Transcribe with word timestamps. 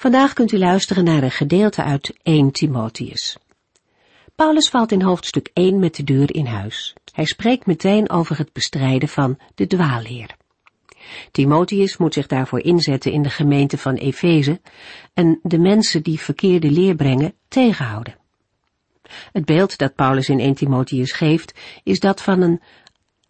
Vandaag 0.00 0.32
kunt 0.32 0.52
u 0.52 0.58
luisteren 0.58 1.04
naar 1.04 1.22
een 1.22 1.30
gedeelte 1.30 1.82
uit 1.82 2.16
1 2.22 2.50
Timotheus. 2.50 3.36
Paulus 4.34 4.68
valt 4.68 4.92
in 4.92 5.02
hoofdstuk 5.02 5.50
1 5.52 5.78
met 5.78 5.94
de 5.96 6.04
deur 6.04 6.34
in 6.34 6.46
huis. 6.46 6.94
Hij 7.12 7.24
spreekt 7.24 7.66
meteen 7.66 8.10
over 8.10 8.38
het 8.38 8.52
bestrijden 8.52 9.08
van 9.08 9.38
de 9.54 9.66
dwaalleer. 9.66 10.36
Timotheus 11.30 11.96
moet 11.96 12.14
zich 12.14 12.26
daarvoor 12.26 12.60
inzetten 12.60 13.12
in 13.12 13.22
de 13.22 13.30
gemeente 13.30 13.78
van 13.78 13.94
Efeze 13.94 14.60
en 15.14 15.40
de 15.42 15.58
mensen 15.58 16.02
die 16.02 16.20
verkeerde 16.20 16.70
leer 16.70 16.94
brengen 16.94 17.34
tegenhouden. 17.48 18.16
Het 19.32 19.44
beeld 19.44 19.78
dat 19.78 19.94
Paulus 19.94 20.28
in 20.28 20.40
1 20.40 20.54
Timotheus 20.54 21.12
geeft 21.12 21.54
is 21.82 22.00
dat 22.00 22.22
van 22.22 22.40
een 22.40 22.60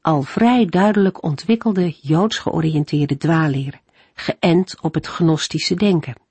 al 0.00 0.22
vrij 0.22 0.66
duidelijk 0.66 1.22
ontwikkelde 1.22 1.94
joods 2.00 2.38
georiënteerde 2.38 3.16
dwaalleer, 3.16 3.80
geënt 4.14 4.80
op 4.80 4.94
het 4.94 5.06
gnostische 5.06 5.74
denken. 5.74 6.26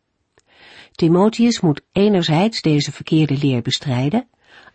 Timotheus 0.97 1.59
moet 1.59 1.81
enerzijds 1.91 2.61
deze 2.61 2.91
verkeerde 2.91 3.37
leer 3.37 3.61
bestrijden, 3.61 4.27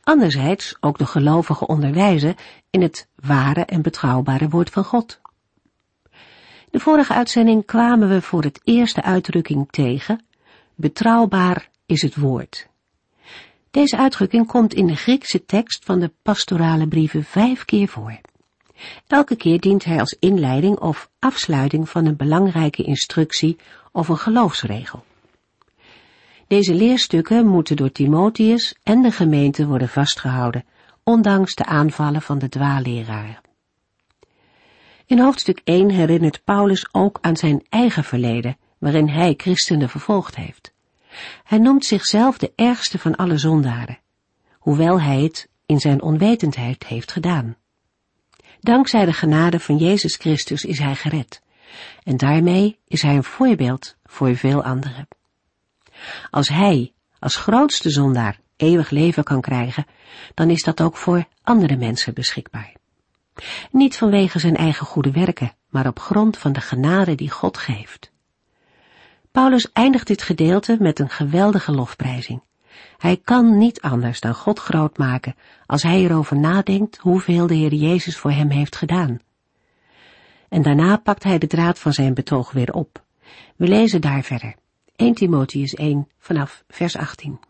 anderzijds 0.03 0.77
ook 0.81 0.99
de 0.99 1.07
gelovigen 1.07 1.69
onderwijzen 1.69 2.35
in 2.71 2.83
het 2.83 3.09
ware 3.15 3.65
en 3.65 3.83
betrouwbare 3.83 4.49
woord 4.49 4.71
van 4.71 4.85
God. 4.85 5.21
De 6.71 6.79
vorige 6.79 7.13
uitzending 7.15 7.65
kwamen 7.67 8.09
we 8.09 8.23
voor 8.23 8.43
het 8.43 8.61
eerst 8.65 8.95
de 8.95 9.03
uitdrukking 9.03 9.71
tegen, 9.71 10.25
betrouwbaar 10.75 11.69
is 11.87 12.03
het 12.03 12.17
woord. 12.17 12.69
Deze 13.71 13.97
uitdrukking 13.97 14.47
komt 14.47 14.75
in 14.75 14.87
de 14.87 14.97
Griekse 14.97 15.45
tekst 15.45 15.85
van 15.85 16.01
de 16.01 16.13
pastorale 16.23 16.89
brieven 16.89 17.25
vijf 17.25 17.65
keer 17.65 17.89
voor. 17.89 18.21
Elke 19.07 19.37
keer 19.37 19.61
dient 19.61 19.85
hij 19.85 20.01
als 20.01 20.17
inleiding 20.19 20.79
of 20.79 21.11
afsluiting 21.19 21.89
van 21.89 22.07
een 22.07 22.17
belangrijke 22.17 22.83
instructie 22.83 23.57
of 23.93 24.09
een 24.09 24.19
geloofsregel. 24.19 25.05
Deze 26.53 26.75
leerstukken 26.75 27.47
moeten 27.47 27.77
door 27.77 27.93
Timotheus 27.93 28.75
en 28.83 29.03
de 29.03 29.11
gemeente 29.11 29.67
worden 29.67 29.89
vastgehouden, 29.89 30.65
ondanks 31.03 31.55
de 31.55 31.65
aanvallen 31.65 32.23
van 32.23 32.39
de 32.39 32.49
dwaalleraren. 32.49 33.41
In 35.07 35.19
hoofdstuk 35.19 35.61
1 35.65 35.91
herinnert 35.91 36.45
Paulus 36.45 36.89
ook 36.95 37.19
aan 37.21 37.37
zijn 37.37 37.67
eigen 37.69 38.05
verleden, 38.05 38.57
waarin 38.79 39.09
hij 39.09 39.35
christenen 39.37 39.89
vervolgd 39.89 40.37
heeft. 40.37 40.73
Hij 41.45 41.59
noemt 41.59 41.85
zichzelf 41.85 42.39
de 42.39 42.53
ergste 42.57 42.99
van 42.99 43.17
alle 43.17 43.39
zondaren, 43.39 43.99
hoewel 44.59 45.01
hij 45.01 45.23
het 45.23 45.49
in 45.67 45.81
zijn 45.81 46.03
onwetendheid 46.03 46.87
heeft 46.87 47.13
gedaan. 47.13 47.57
Dankzij 48.61 49.05
de 49.05 49.13
genade 49.13 49.61
van 49.61 49.77
Jezus 49.77 50.17
Christus 50.17 50.65
is 50.65 50.79
hij 50.79 50.95
gered, 50.95 51.43
en 52.03 52.17
daarmee 52.17 52.79
is 52.89 53.03
hij 53.03 53.15
een 53.15 53.25
voorbeeld 53.25 53.97
voor 54.05 54.37
veel 54.37 54.65
anderen. 54.65 55.09
Als 56.31 56.49
hij, 56.49 56.93
als 57.19 57.37
grootste 57.37 57.91
zondaar, 57.91 58.39
eeuwig 58.57 58.91
leven 58.91 59.25
kan 59.25 59.41
krijgen, 59.41 59.87
dan 60.35 60.51
is 60.51 60.63
dat 60.63 60.81
ook 60.81 60.97
voor 60.97 61.25
andere 61.43 61.77
mensen 61.77 62.15
beschikbaar. 62.15 62.73
Niet 63.71 63.97
vanwege 63.97 64.39
zijn 64.39 64.57
eigen 64.57 64.87
goede 64.87 65.11
werken, 65.11 65.53
maar 65.69 65.87
op 65.87 65.99
grond 65.99 66.39
van 66.39 66.53
de 66.53 66.61
genade 66.61 67.15
die 67.15 67.31
God 67.31 67.59
geeft. 67.59 68.13
Paulus 69.31 69.73
eindigt 69.73 70.07
dit 70.07 70.23
gedeelte 70.23 70.77
met 70.81 70.99
een 70.99 71.11
geweldige 71.11 71.73
lofprijzing. 71.73 72.43
Hij 72.97 73.17
kan 73.25 73.59
niet 73.59 73.81
anders 73.81 74.21
dan 74.21 74.35
God 74.35 74.59
groot 74.59 74.99
maken 74.99 75.35
als 75.67 75.83
hij 75.83 76.05
erover 76.05 76.39
nadenkt 76.39 76.97
hoeveel 76.97 77.47
de 77.47 77.55
Heer 77.55 77.75
Jezus 77.75 78.19
voor 78.19 78.31
hem 78.31 78.51
heeft 78.51 78.77
gedaan. 78.77 79.19
En 80.49 80.63
daarna 80.63 80.97
pakt 80.97 81.23
hij 81.23 81.39
de 81.39 81.47
draad 81.47 81.79
van 81.79 81.93
zijn 81.93 82.15
betoog 82.15 82.53
weer 82.53 82.73
op. 82.73 83.05
We 83.57 83.69
lezen 83.69 84.01
daar 84.01 84.23
verder. 84.23 84.55
1 85.03 85.15
Timotheus 85.15 85.75
1 85.75 86.09
vanaf 86.19 86.65
vers 86.69 86.97
18. 86.97 87.41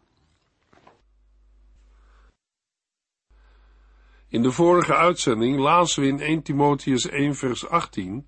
In 4.29 4.43
de 4.43 4.53
vorige 4.53 4.95
uitzending 4.95 5.59
lazen 5.59 6.03
we 6.03 6.09
in 6.09 6.21
1 6.21 6.43
Timotheus 6.43 7.09
1 7.09 7.35
vers 7.35 7.69
18 7.69 8.27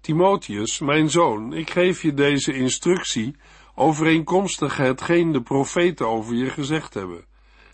Timotheus, 0.00 0.78
mijn 0.78 1.10
zoon, 1.10 1.52
ik 1.52 1.70
geef 1.70 2.02
je 2.02 2.14
deze 2.14 2.54
instructie 2.54 3.36
overeenkomstig 3.74 4.76
hetgeen 4.76 5.32
de 5.32 5.42
profeten 5.42 6.08
over 6.08 6.34
je 6.34 6.50
gezegd 6.50 6.94
hebben. 6.94 7.24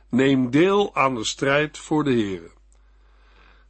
Neem 0.08 0.50
deel 0.50 0.94
aan 0.94 1.14
de 1.14 1.24
strijd 1.24 1.78
voor 1.78 2.04
de 2.04 2.12
Heere. 2.12 2.50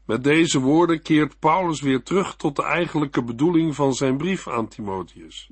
Met 0.06 0.24
deze 0.24 0.60
woorden 0.60 1.02
keert 1.02 1.38
Paulus 1.38 1.80
weer 1.80 2.02
terug 2.02 2.36
tot 2.36 2.56
de 2.56 2.64
eigenlijke 2.64 3.24
bedoeling 3.24 3.74
van 3.74 3.94
zijn 3.94 4.16
brief 4.16 4.48
aan 4.48 4.68
Timotheus. 4.68 5.50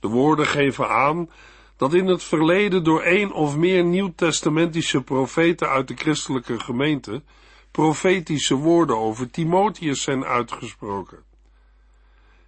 De 0.00 0.08
woorden 0.08 0.46
geven 0.46 0.88
aan 0.88 1.30
dat 1.76 1.94
in 1.94 2.06
het 2.06 2.22
verleden 2.22 2.84
door 2.84 3.02
één 3.02 3.32
of 3.32 3.56
meer 3.56 3.84
nieuwtestamentische 3.84 5.02
profeten 5.02 5.68
uit 5.68 5.88
de 5.88 5.96
christelijke 5.96 6.60
gemeente 6.60 7.22
profetische 7.70 8.54
woorden 8.54 8.96
over 8.96 9.30
Timotheus 9.30 10.02
zijn 10.02 10.24
uitgesproken. 10.24 11.18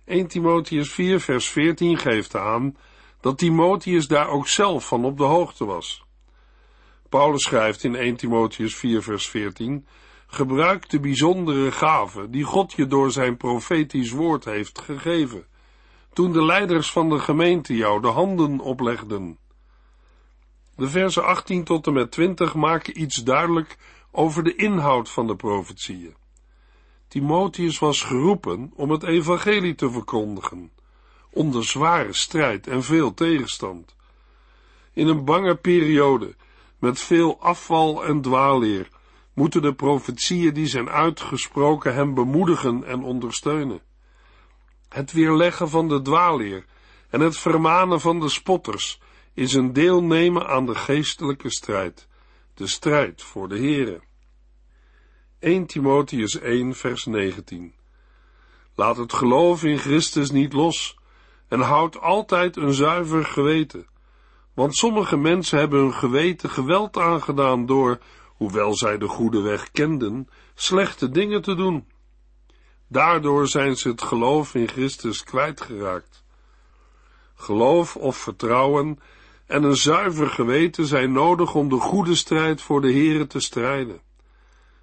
1 0.05 0.27
Timotheus 0.27 0.93
4 0.93 1.21
vers 1.21 1.49
14 1.49 1.99
geeft 1.99 2.37
aan 2.37 2.77
dat 3.21 3.39
Timotheus 3.39 4.07
daar 4.07 4.29
ook 4.29 4.49
zelf 4.49 4.87
van 4.87 5.05
op 5.05 5.17
de 5.17 5.25
hoogte 5.25 5.65
was. 5.65 6.05
Paulus 7.09 7.43
schrijft 7.43 7.85
in 7.85 7.95
1 7.95 8.17
Timotheus 8.17 8.77
4 8.77 9.03
vers 9.03 9.29
14 9.29 9.87
Gebruik 10.33 10.89
de 10.89 11.01
bijzondere 11.01 11.73
gaven 11.73 12.31
die 12.31 12.45
God 12.45 12.73
je 12.73 12.87
door 12.87 13.11
zijn 13.11 13.37
profetisch 13.37 14.11
woord 14.11 14.45
heeft 14.45 14.81
gegeven 14.81 15.47
toen 16.13 16.33
de 16.33 16.45
leiders 16.45 16.93
van 16.93 17.09
de 17.09 17.19
gemeente 17.19 17.77
jou 17.77 18.01
de 18.01 18.09
handen 18.09 18.61
oplegden. 18.61 19.39
De 20.77 20.89
versen 20.89 21.25
18 21.25 21.65
tot 21.65 21.87
en 21.87 21.93
met 21.93 22.11
20 22.11 22.55
maken 22.55 23.01
iets 23.01 23.17
duidelijk 23.17 23.79
over 24.11 24.43
de 24.43 24.55
inhoud 24.55 25.11
van 25.11 25.27
de 25.27 25.37
profetieën. 25.37 26.15
Timotheus 27.09 27.79
was 27.79 28.03
geroepen 28.03 28.73
om 28.75 28.91
het 28.91 29.03
evangelie 29.03 29.75
te 29.75 29.91
verkondigen, 29.91 30.73
onder 31.31 31.65
zware 31.65 32.13
strijd 32.13 32.67
en 32.67 32.83
veel 32.83 33.15
tegenstand. 33.15 33.97
In 34.93 35.07
een 35.07 35.25
bange 35.25 35.57
periode, 35.57 36.35
met 36.79 37.01
veel 37.01 37.41
afval 37.41 38.05
en 38.05 38.21
dwaalleer, 38.21 38.89
moeten 39.35 39.63
de 39.63 39.75
profetieën 39.75 40.55
die 40.55 40.67
zijn 40.67 40.89
uitgesproken 40.89 41.95
hem 41.95 42.15
bemoedigen 42.15 42.85
en 42.85 43.03
ondersteunen 43.03 43.81
het 44.91 45.13
weerleggen 45.13 45.69
van 45.69 45.89
de 45.89 46.03
dwaalleer 46.03 46.65
en 47.11 47.21
het 47.21 47.37
vermanen 47.37 48.01
van 48.01 48.21
de 48.21 48.29
spotters 48.29 49.01
is 49.35 49.55
een 49.55 49.73
deelnemen 49.73 50.47
aan 50.47 50.67
de 50.67 50.75
geestelijke 50.75 51.51
strijd, 51.51 52.09
de 52.55 52.67
strijd 52.67 53.23
voor 53.23 53.49
de 53.49 53.59
Here. 53.59 54.01
1 55.39 55.67
Timotheus 55.67 56.39
1 56.39 56.75
vers 56.75 57.05
19 57.05 57.75
Laat 58.75 58.97
het 58.97 59.13
geloof 59.13 59.65
in 59.65 59.79
Christus 59.79 60.31
niet 60.31 60.53
los 60.53 60.99
en 61.49 61.61
houd 61.61 62.01
altijd 62.01 62.57
een 62.57 62.73
zuiver 62.73 63.25
geweten, 63.25 63.87
want 64.55 64.77
sommige 64.77 65.17
mensen 65.17 65.59
hebben 65.59 65.81
hun 65.81 65.95
geweten 65.95 66.51
geweld 66.51 66.97
aangedaan 66.97 67.67
door, 67.67 67.99
hoewel 68.27 68.77
zij 68.77 68.99
de 68.99 69.09
goede 69.09 69.41
weg 69.41 69.71
kenden, 69.71 70.29
slechte 70.55 71.11
dingen 71.11 71.43
te 71.43 71.55
doen. 71.55 71.87
Daardoor 72.93 73.49
zijn 73.49 73.77
ze 73.77 73.89
het 73.89 74.03
geloof 74.03 74.55
in 74.55 74.69
Christus 74.69 75.25
kwijtgeraakt. 75.25 76.25
Geloof 77.35 77.97
of 77.97 78.17
vertrouwen 78.17 78.99
en 79.47 79.63
een 79.63 79.77
zuiver 79.77 80.27
geweten 80.27 80.87
zijn 80.87 81.13
nodig 81.13 81.55
om 81.55 81.69
de 81.69 81.77
goede 81.77 82.15
strijd 82.15 82.63
voor 82.63 82.81
de 82.81 82.93
Here 82.93 83.27
te 83.27 83.41
strijden. 83.41 84.01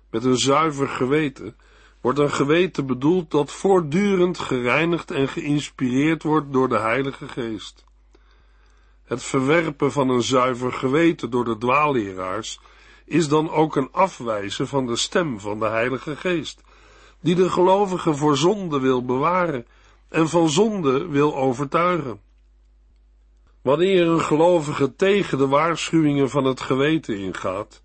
Met 0.10 0.24
een 0.24 0.38
zuiver 0.38 0.88
geweten 0.88 1.56
wordt 2.02 2.20
een 2.20 2.32
geweten 2.32 2.86
bedoeld 2.86 3.32
dat 3.32 3.52
voortdurend 3.52 4.40
gereinigd 4.40 5.12
en 5.12 5.28
geïnspireerd 5.28 6.24
wordt 6.24 6.54
door 6.54 6.70
de 6.70 6.80
Heilige 6.80 7.28
Geest. 7.28 7.86
Het 9.04 9.24
verwerpen 9.24 9.92
van 9.92 10.10
een 10.10 10.24
zuiver 10.24 10.74
geweten 10.74 11.30
door 11.30 11.46
de 11.46 11.58
dwaalleraars 11.58 12.60
is 13.06 13.28
dan 13.28 13.50
ook 13.50 13.76
een 13.76 13.92
afwijzen 13.92 14.68
van 14.68 14.86
de 14.86 14.96
stem 14.96 15.40
van 15.40 15.60
de 15.60 15.68
Heilige 15.68 16.16
Geest 16.16 16.66
die 17.28 17.36
de 17.36 17.50
gelovige 17.50 18.14
voor 18.14 18.38
zonde 18.38 18.80
wil 18.80 19.06
bewaren 19.06 19.66
en 20.10 20.30
van 20.30 20.50
zonde 20.50 21.08
wil 21.08 21.36
overtuigen. 21.36 22.20
Wanneer 23.62 24.08
een 24.08 24.22
gelovige 24.22 24.96
tegen 24.96 25.38
de 25.38 25.48
waarschuwingen 25.48 26.30
van 26.30 26.46
het 26.46 26.62
geweten 26.62 27.18
ingaat 27.18 27.82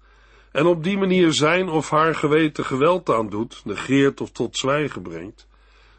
en 0.52 0.66
op 0.66 0.84
die 0.84 0.98
manier 0.98 1.32
zijn 1.32 1.68
of 1.68 1.90
haar 1.90 2.14
geweten 2.14 2.64
geweld 2.64 3.10
aandoet, 3.10 3.60
negeert 3.64 4.20
of 4.20 4.30
tot 4.30 4.56
zwijgen 4.56 5.02
brengt, 5.02 5.46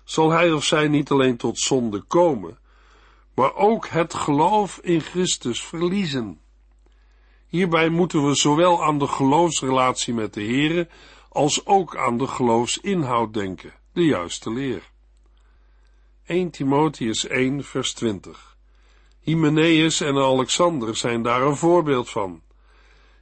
zal 0.03 0.31
hij 0.31 0.51
of 0.51 0.63
zij 0.63 0.87
niet 0.87 1.11
alleen 1.11 1.37
tot 1.37 1.59
zonde 1.59 2.01
komen, 2.01 2.57
maar 3.35 3.55
ook 3.55 3.87
het 3.87 4.13
geloof 4.13 4.79
in 4.81 5.01
Christus 5.01 5.63
verliezen. 5.63 6.39
Hierbij 7.47 7.89
moeten 7.89 8.27
we 8.27 8.35
zowel 8.35 8.83
aan 8.83 8.99
de 8.99 9.07
geloofsrelatie 9.07 10.13
met 10.13 10.33
de 10.33 10.43
Here 10.43 10.87
als 11.33 11.65
ook 11.65 11.97
aan 11.97 12.17
de 12.17 12.27
geloofsinhoud 12.27 13.33
denken, 13.33 13.73
de 13.93 14.05
juiste 14.05 14.51
leer. 14.51 14.91
1 16.25 16.49
Timotheus 16.49 17.27
1 17.27 17.63
vers 17.63 17.93
20 17.93 18.53
Hymenaeus 19.19 20.01
en 20.01 20.17
Alexander 20.17 20.95
zijn 20.95 21.21
daar 21.21 21.41
een 21.41 21.55
voorbeeld 21.55 22.09
van. 22.09 22.41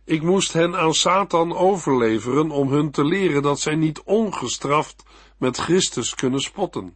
Ik 0.05 0.21
moest 0.21 0.53
hen 0.53 0.75
aan 0.75 0.93
Satan 0.93 1.55
overleveren 1.55 2.51
om 2.51 2.69
hun 2.69 2.91
te 2.91 3.05
leren 3.05 3.41
dat 3.41 3.59
zij 3.59 3.75
niet 3.75 4.01
ongestraft 4.01 5.03
met 5.37 5.57
Christus 5.57 6.15
kunnen 6.15 6.39
spotten. 6.39 6.95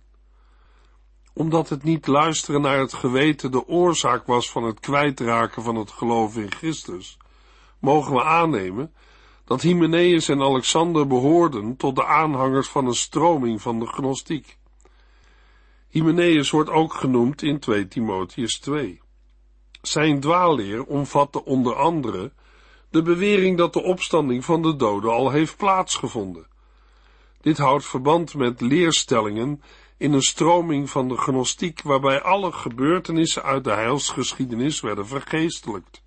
Omdat 1.33 1.69
het 1.69 1.83
niet 1.83 2.07
luisteren 2.07 2.61
naar 2.61 2.79
het 2.79 2.93
geweten 2.93 3.51
de 3.51 3.67
oorzaak 3.67 4.25
was 4.25 4.51
van 4.51 4.63
het 4.63 4.79
kwijtraken 4.79 5.63
van 5.63 5.75
het 5.75 5.91
geloof 5.91 6.37
in 6.37 6.51
Christus, 6.51 7.17
mogen 7.79 8.13
we 8.13 8.23
aannemen 8.23 8.93
dat 9.45 9.61
Hymenaeus 9.61 10.29
en 10.29 10.41
Alexander 10.41 11.07
behoorden 11.07 11.75
tot 11.75 11.95
de 11.95 12.05
aanhangers 12.05 12.67
van 12.67 12.87
een 12.87 12.95
stroming 12.95 13.61
van 13.61 13.79
de 13.79 13.85
gnostiek. 13.85 14.57
Hymenaeus 15.89 16.49
wordt 16.49 16.69
ook 16.69 16.93
genoemd 16.93 17.41
in 17.41 17.59
2 17.59 17.87
Timotheus 17.87 18.59
2. 18.59 19.01
Zijn 19.81 20.19
dwaalleer 20.19 20.83
omvatte 20.83 21.45
onder 21.45 21.75
andere 21.75 22.31
de 22.89 23.01
bewering 23.01 23.57
dat 23.57 23.73
de 23.73 23.83
opstanding 23.83 24.45
van 24.45 24.61
de 24.61 24.75
doden 24.75 25.11
al 25.11 25.31
heeft 25.31 25.57
plaatsgevonden. 25.57 26.47
Dit 27.41 27.57
houdt 27.57 27.85
verband 27.85 28.35
met 28.35 28.61
leerstellingen 28.61 29.61
in 29.97 30.13
een 30.13 30.21
stroming 30.21 30.89
van 30.89 31.07
de 31.07 31.17
gnostiek 31.17 31.81
waarbij 31.81 32.21
alle 32.21 32.51
gebeurtenissen 32.51 33.43
uit 33.43 33.63
de 33.63 33.71
heilsgeschiedenis 33.71 34.81
werden 34.81 35.07
vergeestelijkt. 35.07 36.03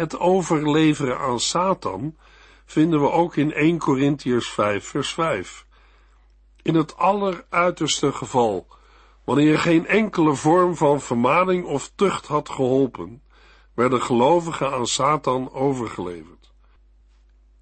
Het 0.00 0.18
overleveren 0.18 1.18
aan 1.18 1.40
Satan 1.40 2.16
vinden 2.64 3.00
we 3.00 3.10
ook 3.10 3.36
in 3.36 3.52
1 3.52 3.78
Corinthiërs 3.78 4.48
5 4.48 4.84
vers 4.84 5.12
5. 5.12 5.66
In 6.62 6.74
het 6.74 6.96
alleruiterste 6.96 8.12
geval, 8.12 8.66
wanneer 9.24 9.58
geen 9.58 9.86
enkele 9.86 10.34
vorm 10.34 10.76
van 10.76 11.00
vermaning 11.00 11.64
of 11.64 11.92
tucht 11.94 12.26
had 12.26 12.48
geholpen, 12.48 13.22
werden 13.74 14.02
gelovigen 14.02 14.72
aan 14.72 14.86
Satan 14.86 15.52
overgeleverd. 15.52 16.52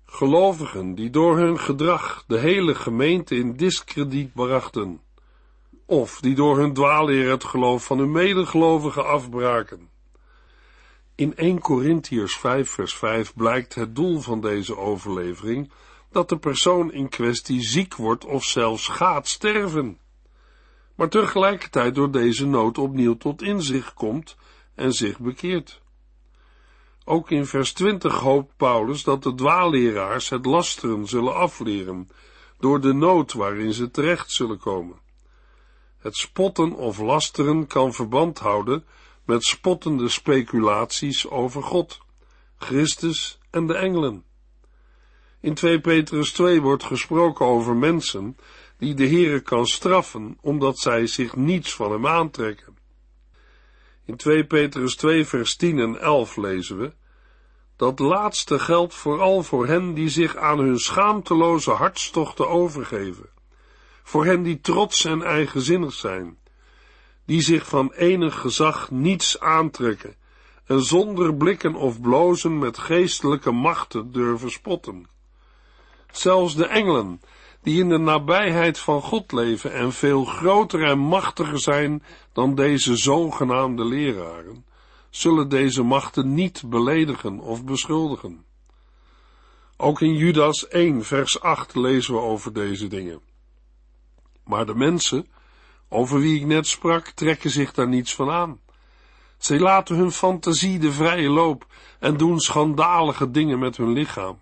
Gelovigen 0.05 0.94
die 0.94 1.11
door 1.11 1.38
hun 1.38 1.58
gedrag 1.58 2.25
de 2.26 2.38
hele 2.38 2.75
gemeente 2.75 3.37
in 3.37 3.56
diskrediet 3.56 4.32
brachten, 4.32 5.00
of 5.87 6.20
die 6.20 6.35
door 6.35 6.58
hun 6.58 6.73
dwaalleer 6.73 7.31
het 7.31 7.44
geloof 7.44 7.85
van 7.85 7.99
hun 7.99 8.12
medegelovigen 8.12 9.06
afbraken. 9.06 9.96
In 11.18 11.36
1 11.36 11.60
Corinthiërs 11.60 12.36
5 12.36 12.70
vers 12.70 12.94
5 12.94 13.34
blijkt 13.34 13.74
het 13.74 13.94
doel 13.94 14.20
van 14.20 14.40
deze 14.40 14.76
overlevering 14.76 15.70
dat 16.10 16.28
de 16.28 16.38
persoon 16.38 16.92
in 16.92 17.08
kwestie 17.08 17.60
ziek 17.62 17.94
wordt 17.94 18.24
of 18.24 18.44
zelfs 18.44 18.88
gaat 18.88 19.28
sterven, 19.28 19.98
maar 20.94 21.08
tegelijkertijd 21.08 21.94
door 21.94 22.10
deze 22.10 22.46
nood 22.46 22.78
opnieuw 22.78 23.16
tot 23.16 23.42
inzicht 23.42 23.94
komt 23.94 24.36
en 24.74 24.92
zich 24.92 25.18
bekeert. 25.18 25.80
Ook 27.04 27.30
in 27.30 27.46
vers 27.46 27.72
20 27.72 28.14
hoopt 28.14 28.56
Paulus 28.56 29.02
dat 29.02 29.22
de 29.22 29.34
dwaalleraars 29.34 30.28
het 30.28 30.46
lasteren 30.46 31.06
zullen 31.06 31.34
afleren 31.34 32.08
door 32.58 32.80
de 32.80 32.92
nood 32.92 33.32
waarin 33.32 33.72
ze 33.72 33.90
terecht 33.90 34.30
zullen 34.30 34.58
komen. 34.58 34.98
Het 35.98 36.16
spotten 36.16 36.72
of 36.72 36.98
lasteren 36.98 37.66
kan 37.66 37.92
verband 37.92 38.38
houden 38.38 38.84
met 39.28 39.44
spottende 39.44 40.08
speculaties 40.08 41.28
over 41.30 41.62
God, 41.62 41.98
Christus 42.58 43.38
en 43.50 43.66
de 43.66 43.75
engelen. 43.75 44.25
In 45.40 45.54
2 45.54 45.80
Petrus 45.80 46.32
2 46.32 46.60
wordt 46.60 46.84
gesproken 46.84 47.46
over 47.46 47.76
mensen 47.76 48.36
die 48.78 48.94
de 48.94 49.06
Heere 49.08 49.40
kan 49.40 49.66
straffen 49.66 50.38
omdat 50.40 50.78
zij 50.78 51.06
zich 51.06 51.36
niets 51.36 51.75
van 51.75 51.92
hem 51.92 52.06
aantrekken. 52.06 52.76
In 54.04 54.16
2 54.16 54.44
Petrus 54.44 54.96
2 54.96 55.25
vers 55.25 55.56
10 55.56 55.78
en 55.78 56.00
11 56.00 56.36
lezen 56.36 56.78
we, 56.78 56.92
dat 57.76 57.98
laatste 57.98 58.58
geldt 58.58 58.94
vooral 58.94 59.42
voor 59.42 59.66
hen 59.66 59.94
die 59.94 60.08
zich 60.08 60.36
aan 60.36 60.58
hun 60.58 60.78
schaamteloze 60.78 61.70
hartstochten 61.70 62.48
overgeven, 62.48 63.28
voor 64.02 64.25
hen 64.25 64.42
die 64.42 64.60
trots 64.60 65.04
en 65.04 65.22
eigenzinnig 65.22 65.92
zijn, 65.92 66.38
die 67.28 67.40
zich 67.40 67.66
van 67.66 67.92
enig 67.92 68.40
gezag 68.40 68.90
niets 68.90 69.40
aantrekken 69.40 70.14
en 70.64 70.82
zonder 70.82 71.34
blikken 71.34 71.75
of 71.75 72.00
blozen 72.00 72.58
met 72.58 72.78
geestelijke 72.78 73.50
machten 73.50 74.12
durven 74.12 74.50
spotten. 74.50 75.06
Zelfs 76.12 76.54
de 76.54 76.66
engelen, 76.66 77.20
die 77.62 77.80
in 77.80 77.88
de 77.88 77.98
nabijheid 77.98 78.78
van 78.78 79.02
God 79.02 79.32
leven 79.32 79.72
en 79.72 79.92
veel 79.92 80.25
groter 80.25 80.82
en 80.84 80.98
machtiger 80.98 81.60
zijn 81.60 82.02
dan 82.32 82.54
deze 82.54 82.96
zogenaamde 82.96 83.84
leraren, 83.84 84.64
zullen 85.10 85.48
deze 85.48 85.82
machten 85.82 86.34
niet 86.34 86.62
beledigen 86.66 87.40
of 87.40 87.64
beschuldigen. 87.64 88.44
Ook 89.76 90.00
in 90.00 90.14
Judas 90.14 90.69
1 90.69 91.04
vers 91.04 91.40
8 91.40 91.75
lezen 91.75 92.14
we 92.14 92.20
over 92.20 92.52
deze 92.52 92.86
dingen. 92.86 93.20
Maar 94.44 94.66
de 94.66 94.75
mensen, 94.75 95.26
over 95.88 96.20
wie 96.20 96.40
ik 96.40 96.46
net 96.46 96.67
sprak, 96.67 97.06
trekken 97.08 97.50
zich 97.50 97.73
daar 97.73 97.88
niets 97.88 98.14
van 98.14 98.31
aan. 98.31 98.61
Zij 99.38 99.58
laten 99.58 99.96
hun 99.96 100.12
fantasie 100.12 100.79
de 100.79 100.93
vrije 100.93 101.29
loop 101.29 101.67
en 101.99 102.17
doen 102.17 102.40
schandalige 102.40 103.31
dingen 103.31 103.58
met 103.58 103.76
hun 103.76 103.93
lichaam. 103.93 104.38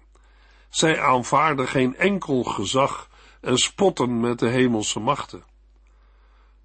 Zij 0.68 1.00
aanvaarden 1.00 1.68
geen 1.68 1.96
enkel 1.96 2.42
gezag 2.42 3.08
en 3.40 3.58
spotten 3.58 4.20
met 4.20 4.38
de 4.38 4.48
hemelse 4.48 5.00
machten. 5.00 5.44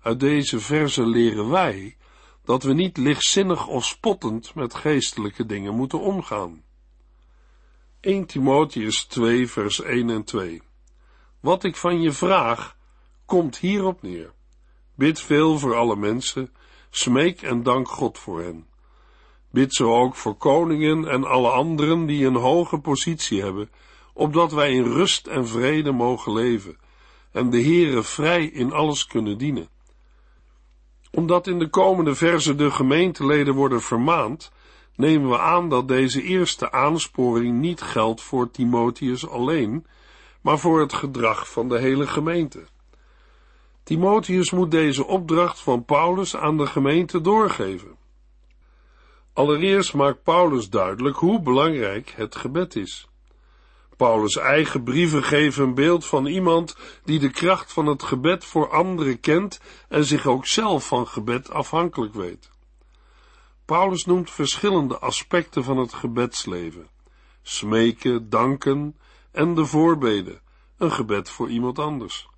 Uit 0.02 0.20
deze 0.20 0.60
verse 0.60 1.06
leren 1.06 1.50
wij 1.50 1.98
dat 2.44 2.64
we 2.64 2.74
niet 2.74 2.98
lichtzinnig 2.98 3.68
of 3.68 3.86
spottend 3.86 4.56
met 4.56 4.74
geestelijke 4.74 5.46
dingen 5.46 5.76
moeten 5.76 6.00
omgaan. 6.00 6.64
1 8.00 8.26
Timotheus 8.26 9.06
2 9.06 9.48
vers 9.48 9.82
1 9.82 10.10
en 10.10 10.24
2 10.24 10.62
Wat 11.40 11.64
ik 11.64 11.76
van 11.76 12.02
je 12.02 12.12
vraag, 12.12 12.78
komt 13.26 13.58
hierop 13.58 14.02
neer. 14.02 14.34
Bid 15.02 15.22
veel 15.22 15.60
voor 15.60 15.76
alle 15.76 15.96
mensen, 15.96 16.50
smeek 16.90 17.42
en 17.42 17.64
dank 17.64 17.88
God 17.88 18.18
voor 18.18 18.42
hen. 18.42 18.66
Bid 19.52 19.74
zo 19.74 19.96
ook 19.96 20.16
voor 20.16 20.36
koningen 20.36 21.08
en 21.08 21.24
alle 21.24 21.50
anderen 21.50 22.06
die 22.06 22.26
een 22.26 22.36
hoge 22.36 22.80
positie 22.80 23.42
hebben, 23.42 23.70
opdat 24.14 24.52
wij 24.52 24.72
in 24.72 24.84
rust 24.84 25.28
en 25.28 25.48
vrede 25.48 25.92
mogen 25.92 26.34
leven 26.34 26.78
en 27.32 27.50
de 27.50 27.62
Heere 27.62 28.04
vrij 28.04 28.46
in 28.46 28.72
alles 28.72 29.06
kunnen 29.06 29.38
dienen 29.38 29.70
omdat 31.12 31.48
in 31.48 31.60
de 31.60 31.70
komende 31.70 32.16
verse 32.16 32.56
de 32.56 32.72
gemeenteleden 32.72 33.54
worden 33.54 33.82
vermaand, 33.82 34.52
nemen 34.96 35.30
we 35.30 35.40
aan 35.40 35.70
dat 35.70 35.88
deze 35.88 36.24
eerste 36.24 36.72
aansporing 36.72 37.60
niet 37.60 37.82
geldt 37.82 38.22
voor 38.22 38.52
Timotheus 38.52 39.28
alleen, 39.28 39.86
maar 40.42 40.60
voor 40.60 40.80
het 40.80 40.94
gedrag 40.94 41.52
van 41.52 41.70
de 41.70 41.80
hele 41.80 42.08
gemeente. 42.08 42.64
Timotheus 43.84 44.52
moet 44.52 44.72
deze 44.72 45.08
opdracht 45.08 45.60
van 45.60 45.86
Paulus 45.86 46.36
aan 46.36 46.58
de 46.58 46.68
gemeente 46.68 47.22
doorgeven. 47.22 47.98
Allereerst 49.34 49.94
maakt 49.94 50.24
Paulus 50.24 50.70
duidelijk 50.70 51.18
hoe 51.18 51.42
belangrijk 51.42 52.14
het 52.16 52.36
gebed 52.36 52.76
is. 52.76 53.10
Paulus' 53.98 54.38
eigen 54.38 54.84
brieven 54.84 55.24
geven 55.24 55.64
een 55.64 55.74
beeld 55.74 56.06
van 56.06 56.26
iemand 56.26 56.76
die 57.04 57.20
de 57.20 57.30
kracht 57.30 57.74
van 57.74 57.86
het 57.86 58.04
gebed 58.04 58.46
voor 58.46 58.70
anderen 58.70 59.20
kent 59.20 59.60
en 59.90 60.06
zich 60.06 60.26
ook 60.26 60.46
zelf 60.46 60.88
van 60.88 61.08
gebed 61.08 61.52
afhankelijk 61.52 62.14
weet. 62.14 62.50
Paulus 63.66 64.06
noemt 64.06 64.32
verschillende 64.32 65.00
aspecten 65.00 65.64
van 65.64 65.78
het 65.78 65.94
gebedsleven: 65.94 66.88
smeken, 67.42 68.30
danken 68.30 68.98
en 69.32 69.56
de 69.56 69.66
voorbeden, 69.66 70.42
een 70.78 70.92
gebed 70.92 71.30
voor 71.30 71.50
iemand 71.50 71.80
anders. 71.80 72.30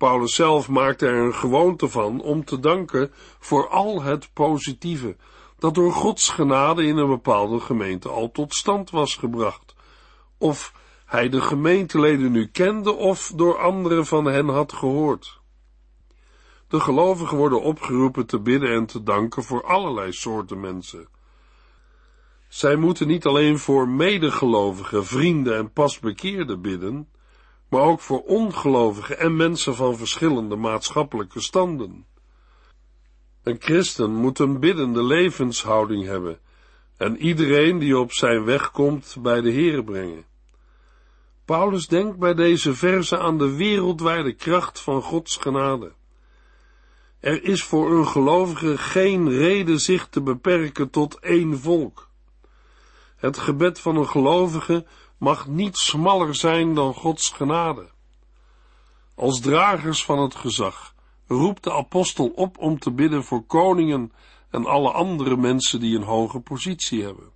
Paulus 0.00 0.34
zelf 0.34 0.68
maakt 0.68 1.02
er 1.02 1.14
een 1.14 1.34
gewoonte 1.34 1.88
van 1.88 2.20
om 2.20 2.44
te 2.44 2.60
danken 2.60 3.12
voor 3.38 3.68
al 3.68 4.02
het 4.02 4.30
positieve 4.32 5.16
dat 5.58 5.74
door 5.74 5.92
Gods 5.92 6.28
genade 6.28 6.84
in 6.84 6.96
een 6.96 7.08
bepaalde 7.08 7.60
gemeente 7.60 8.08
al 8.08 8.30
tot 8.30 8.54
stand 8.54 8.90
was 8.90 9.16
gebracht 9.16 9.74
of 10.38 10.74
hij 11.04 11.28
de 11.28 11.40
gemeenteleden 11.40 12.32
nu 12.32 12.46
kende 12.46 12.92
of 12.92 13.32
door 13.34 13.58
anderen 13.58 14.06
van 14.06 14.24
hen 14.24 14.48
had 14.48 14.72
gehoord. 14.72 15.40
De 16.68 16.80
gelovigen 16.80 17.36
worden 17.36 17.62
opgeroepen 17.62 18.26
te 18.26 18.40
bidden 18.40 18.74
en 18.74 18.86
te 18.86 19.02
danken 19.02 19.42
voor 19.42 19.64
allerlei 19.64 20.12
soorten 20.12 20.60
mensen. 20.60 21.08
Zij 22.48 22.76
moeten 22.76 23.06
niet 23.06 23.26
alleen 23.26 23.58
voor 23.58 23.88
medegelovigen, 23.88 25.06
vrienden 25.06 25.56
en 25.56 25.72
pasbekeerden 25.72 26.60
bidden, 26.60 27.08
maar 27.70 27.82
ook 27.82 28.00
voor 28.00 28.22
ongelovigen 28.22 29.18
en 29.18 29.36
mensen 29.36 29.74
van 29.74 29.96
verschillende 29.96 30.56
maatschappelijke 30.56 31.40
standen. 31.40 32.06
Een 33.42 33.56
christen 33.60 34.14
moet 34.14 34.38
een 34.38 34.60
biddende 34.60 35.02
levenshouding 35.02 36.04
hebben 36.04 36.38
en 36.96 37.16
iedereen 37.16 37.78
die 37.78 37.98
op 37.98 38.12
zijn 38.12 38.44
weg 38.44 38.70
komt 38.70 39.16
bij 39.20 39.40
de 39.40 39.52
Heere 39.52 39.84
brengen. 39.84 40.24
Paulus 41.44 41.86
denkt 41.86 42.18
bij 42.18 42.34
deze 42.34 42.74
verse 42.74 43.18
aan 43.18 43.38
de 43.38 43.56
wereldwijde 43.56 44.32
kracht 44.32 44.80
van 44.80 45.02
Gods 45.02 45.36
genade. 45.36 45.92
Er 47.20 47.44
is 47.44 47.64
voor 47.64 47.98
een 47.98 48.06
gelovige 48.06 48.78
geen 48.78 49.30
reden 49.30 49.80
zich 49.80 50.08
te 50.08 50.22
beperken 50.22 50.90
tot 50.90 51.18
één 51.18 51.58
volk. 51.58 52.08
Het 53.16 53.38
gebed 53.38 53.80
van 53.80 53.96
een 53.96 54.08
gelovige 54.08 54.86
mag 55.20 55.46
niet 55.46 55.76
smaller 55.76 56.34
zijn 56.34 56.74
dan 56.74 56.94
Gods 56.94 57.30
genade. 57.30 57.88
Als 59.14 59.40
dragers 59.40 60.04
van 60.04 60.18
het 60.18 60.34
gezag 60.34 60.94
roept 61.26 61.64
de 61.64 61.72
apostel 61.72 62.26
op 62.26 62.58
om 62.58 62.78
te 62.78 62.90
bidden 62.90 63.24
voor 63.24 63.42
koningen 63.42 64.12
en 64.50 64.66
alle 64.66 64.90
andere 64.90 65.36
mensen 65.36 65.80
die 65.80 65.96
een 65.96 66.02
hoge 66.02 66.40
positie 66.40 67.02
hebben. 67.02 67.30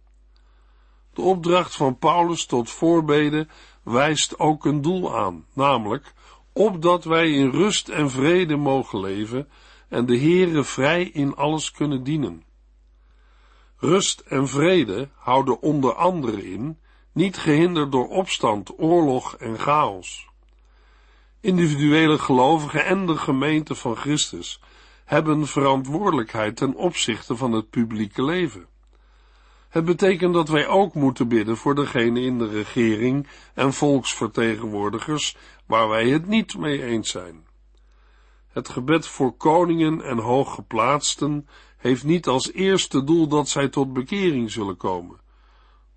De 1.12 1.22
opdracht 1.22 1.76
van 1.76 1.98
Paulus 1.98 2.46
tot 2.46 2.70
voorbeden 2.70 3.48
wijst 3.82 4.38
ook 4.38 4.64
een 4.64 4.82
doel 4.82 5.16
aan, 5.16 5.46
namelijk 5.52 6.14
opdat 6.52 7.04
wij 7.04 7.30
in 7.30 7.50
rust 7.50 7.88
en 7.88 8.10
vrede 8.10 8.56
mogen 8.56 9.00
leven 9.00 9.48
en 9.88 10.06
de 10.06 10.18
Heere 10.18 10.64
vrij 10.64 11.02
in 11.02 11.34
alles 11.36 11.70
kunnen 11.70 12.04
dienen. 12.04 12.44
Rust 13.76 14.20
en 14.20 14.48
vrede 14.48 15.08
houden 15.14 15.60
onder 15.60 15.94
andere 15.94 16.50
in, 16.50 16.78
niet 17.14 17.36
gehinderd 17.36 17.92
door 17.92 18.08
opstand, 18.08 18.78
oorlog 18.78 19.36
en 19.36 19.58
chaos. 19.58 20.28
Individuele 21.40 22.18
gelovigen 22.18 22.84
en 22.84 23.06
de 23.06 23.16
gemeente 23.16 23.74
van 23.74 23.96
Christus 23.96 24.60
hebben 25.04 25.46
verantwoordelijkheid 25.46 26.56
ten 26.56 26.74
opzichte 26.74 27.36
van 27.36 27.52
het 27.52 27.70
publieke 27.70 28.22
leven. 28.22 28.66
Het 29.68 29.84
betekent 29.84 30.34
dat 30.34 30.48
wij 30.48 30.66
ook 30.66 30.94
moeten 30.94 31.28
bidden 31.28 31.56
voor 31.56 31.74
degene 31.74 32.20
in 32.20 32.38
de 32.38 32.48
regering 32.48 33.28
en 33.54 33.72
volksvertegenwoordigers 33.72 35.36
waar 35.66 35.88
wij 35.88 36.08
het 36.08 36.26
niet 36.26 36.58
mee 36.58 36.84
eens 36.84 37.10
zijn. 37.10 37.46
Het 38.48 38.68
gebed 38.68 39.06
voor 39.06 39.36
koningen 39.36 40.00
en 40.00 40.18
hooggeplaatsten 40.18 41.48
heeft 41.76 42.04
niet 42.04 42.26
als 42.26 42.52
eerste 42.52 43.04
doel 43.04 43.26
dat 43.28 43.48
zij 43.48 43.68
tot 43.68 43.92
bekering 43.92 44.50
zullen 44.50 44.76
komen. 44.76 45.20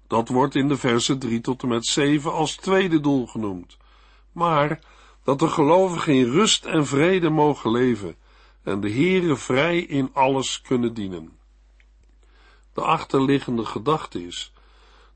Dat 0.07 0.29
wordt 0.29 0.55
in 0.55 0.67
de 0.67 0.77
versen 0.77 1.19
3 1.19 1.41
tot 1.41 1.61
en 1.61 1.67
met 1.67 1.85
7 1.85 2.33
als 2.33 2.55
tweede 2.55 2.99
doel 2.99 3.27
genoemd. 3.27 3.77
Maar 4.31 4.79
dat 5.23 5.39
de 5.39 5.47
gelovigen 5.47 6.13
in 6.13 6.31
rust 6.31 6.65
en 6.65 6.85
vrede 6.85 7.29
mogen 7.29 7.71
leven 7.71 8.15
en 8.63 8.79
de 8.79 8.91
Heere 8.91 9.35
vrij 9.35 9.79
in 9.79 10.09
alles 10.13 10.61
kunnen 10.61 10.93
dienen. 10.93 11.37
De 12.73 12.81
achterliggende 12.81 13.65
gedachte 13.65 14.25
is 14.25 14.51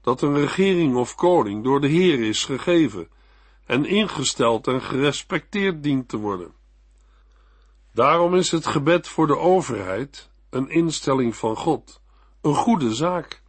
dat 0.01 0.21
een 0.21 0.35
regering 0.35 0.95
of 0.95 1.15
koning 1.15 1.63
door 1.63 1.81
de 1.81 1.87
Heer 1.87 2.19
is 2.19 2.45
gegeven 2.45 3.07
en 3.65 3.85
ingesteld 3.85 4.67
en 4.67 4.81
gerespecteerd 4.81 5.83
dient 5.83 6.09
te 6.09 6.17
worden. 6.17 6.53
Daarom 7.93 8.35
is 8.35 8.51
het 8.51 8.65
gebed 8.65 9.07
voor 9.07 9.27
de 9.27 9.37
overheid, 9.37 10.29
een 10.49 10.69
instelling 10.69 11.35
van 11.35 11.55
God, 11.55 12.01
een 12.41 12.55
goede 12.55 12.93
zaak. 12.93 13.40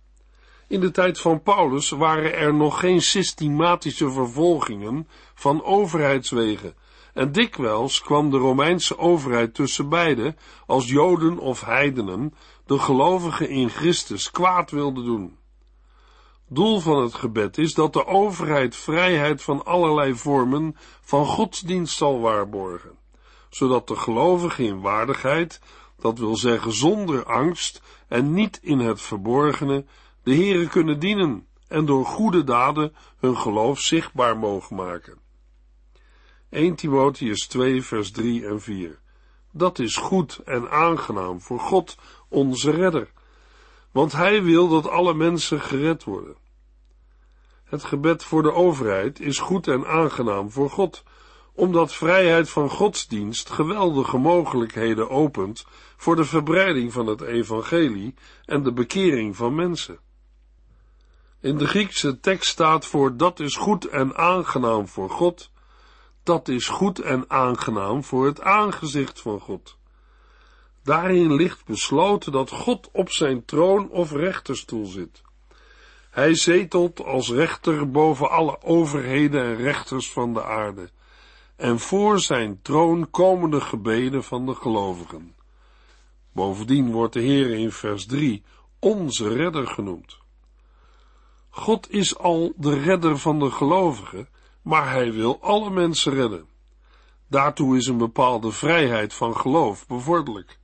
In 0.73 0.81
de 0.81 0.91
tijd 0.91 1.21
van 1.21 1.43
Paulus 1.43 1.91
waren 1.91 2.35
er 2.35 2.55
nog 2.55 2.81
geen 2.81 3.02
systematische 3.02 4.11
vervolgingen 4.11 5.09
van 5.35 5.64
overheidswegen, 5.64 6.75
en 7.14 7.33
dikwijls 7.33 8.00
kwam 8.00 8.31
de 8.31 8.37
Romeinse 8.37 8.99
overheid 8.99 9.55
tussen 9.55 9.88
beiden 9.88 10.37
als 10.67 10.88
Joden 10.88 11.38
of 11.38 11.61
heidenen 11.61 12.35
de 12.67 12.79
gelovigen 12.79 13.49
in 13.49 13.69
Christus 13.69 14.31
kwaad 14.31 14.71
wilden 14.71 15.05
doen. 15.05 15.37
Doel 16.49 16.81
van 16.81 17.02
het 17.02 17.14
gebed 17.14 17.59
is 17.59 17.75
dat 17.75 17.93
de 17.93 18.07
overheid 18.07 18.76
vrijheid 18.76 19.43
van 19.43 19.64
allerlei 19.64 20.14
vormen 20.14 20.76
van 21.00 21.26
godsdienst 21.26 21.97
zal 21.97 22.21
waarborgen 22.21 22.99
zodat 23.50 23.88
de 23.88 23.97
gelovigen 23.97 24.64
in 24.64 24.81
waardigheid, 24.81 25.61
dat 25.99 26.19
wil 26.19 26.37
zeggen 26.37 26.73
zonder 26.73 27.25
angst 27.25 27.83
en 28.09 28.33
niet 28.33 28.59
in 28.62 28.79
het 28.79 29.00
verborgene, 29.00 29.85
de 30.23 30.35
Heere 30.35 30.69
kunnen 30.69 30.99
dienen 30.99 31.47
en 31.69 31.85
door 31.85 32.07
goede 32.07 32.45
daden 32.45 32.95
hun 33.19 33.37
geloof 33.37 33.81
zichtbaar 33.81 34.37
mogen 34.37 34.76
maken. 34.76 35.19
1 36.49 36.75
Timotheus 36.75 37.47
2 37.47 37.83
vers 37.83 38.11
3 38.11 38.47
en 38.47 38.61
4 38.61 38.99
Dat 39.52 39.79
is 39.79 39.97
goed 39.97 40.41
en 40.45 40.71
aangenaam 40.71 41.41
voor 41.41 41.61
God, 41.61 41.97
onze 42.29 42.71
redder, 42.71 43.12
want 43.91 44.12
Hij 44.12 44.43
wil 44.43 44.69
dat 44.69 44.88
alle 44.88 45.14
mensen 45.14 45.61
gered 45.61 46.05
worden. 46.05 46.37
Het 47.64 47.85
gebed 47.85 48.25
voor 48.25 48.43
de 48.43 48.52
overheid 48.52 49.21
is 49.21 49.38
goed 49.38 49.69
en 49.69 49.87
aangenaam 49.87 50.50
voor 50.50 50.71
God, 50.71 51.02
omdat 51.55 51.95
vrijheid 51.95 52.50
van 52.50 52.71
godsdienst 52.71 53.50
geweldige 53.50 54.19
mogelijkheden 54.19 55.11
opent 55.11 55.64
voor 55.97 56.17
de 56.17 56.25
verbreiding 56.25 56.93
van 56.93 57.07
het 57.07 57.21
evangelie 57.21 58.14
en 58.45 58.62
de 58.62 58.73
bekering 58.73 59.37
van 59.37 59.55
mensen. 59.55 59.99
In 61.43 61.59
de 61.59 61.67
Griekse 61.67 62.21
tekst 62.21 62.51
staat 62.51 62.87
voor 62.87 63.17
dat 63.17 63.41
is 63.41 63.57
goed 63.57 63.85
en 63.85 64.17
aangenaam 64.17 64.89
voor 64.89 65.11
God, 65.11 65.51
dat 66.23 66.49
is 66.49 66.69
goed 66.69 66.99
en 66.99 67.25
aangenaam 67.31 68.05
voor 68.05 68.27
het 68.27 68.41
aangezicht 68.41 69.21
van 69.21 69.41
God. 69.41 69.77
Daarin 70.83 71.35
ligt 71.35 71.65
besloten 71.65 72.33
dat 72.33 72.51
God 72.51 72.89
op 72.93 73.11
zijn 73.11 73.45
troon 73.45 73.91
of 73.91 74.13
rechterstoel 74.13 74.87
zit. 74.87 75.23
Hij 76.11 76.35
zetelt 76.35 77.05
als 77.05 77.31
rechter 77.31 77.91
boven 77.91 78.31
alle 78.31 78.63
overheden 78.63 79.45
en 79.45 79.57
rechters 79.57 80.13
van 80.13 80.35
de 80.35 80.45
aarde 80.45 80.91
en 81.57 81.79
voor 81.79 82.21
zijn 82.21 82.63
troon 82.63 83.11
komen 83.11 83.51
de 83.51 83.61
gebeden 83.61 84.25
van 84.25 84.47
de 84.47 84.55
gelovigen. 84.55 85.35
Bovendien 86.33 86.91
wordt 86.91 87.13
de 87.13 87.21
Heer 87.21 87.51
in 87.51 87.73
vers 87.73 88.07
3 88.07 88.43
onze 88.79 89.29
redder 89.29 89.67
genoemd. 89.67 90.22
God 91.55 91.91
is 91.91 92.19
al 92.19 92.53
de 92.57 92.81
redder 92.81 93.19
van 93.19 93.39
de 93.39 93.51
gelovigen, 93.51 94.29
maar 94.63 94.91
hij 94.91 95.13
wil 95.13 95.39
alle 95.41 95.71
mensen 95.71 96.15
redden. 96.15 96.47
Daartoe 97.29 97.77
is 97.77 97.87
een 97.87 97.99
bepaalde 97.99 98.51
vrijheid 98.51 99.15
van 99.15 99.37
geloof 99.37 99.87
bevorderlijk. 99.87 100.59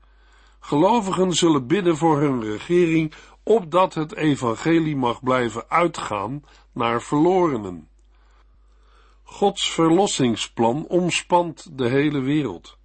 Gelovigen 0.61 1.33
zullen 1.33 1.67
bidden 1.67 1.97
voor 1.97 2.21
hun 2.21 2.43
regering, 2.43 3.13
opdat 3.43 3.95
het 3.95 4.15
evangelie 4.15 4.97
mag 4.97 5.23
blijven 5.23 5.65
uitgaan 5.69 6.45
naar 6.73 7.03
verlorenen. 7.03 7.89
Gods 9.23 9.71
verlossingsplan 9.71 10.87
omspant 10.87 11.79
de 11.79 11.89
hele 11.89 12.21
wereld. 12.21 12.79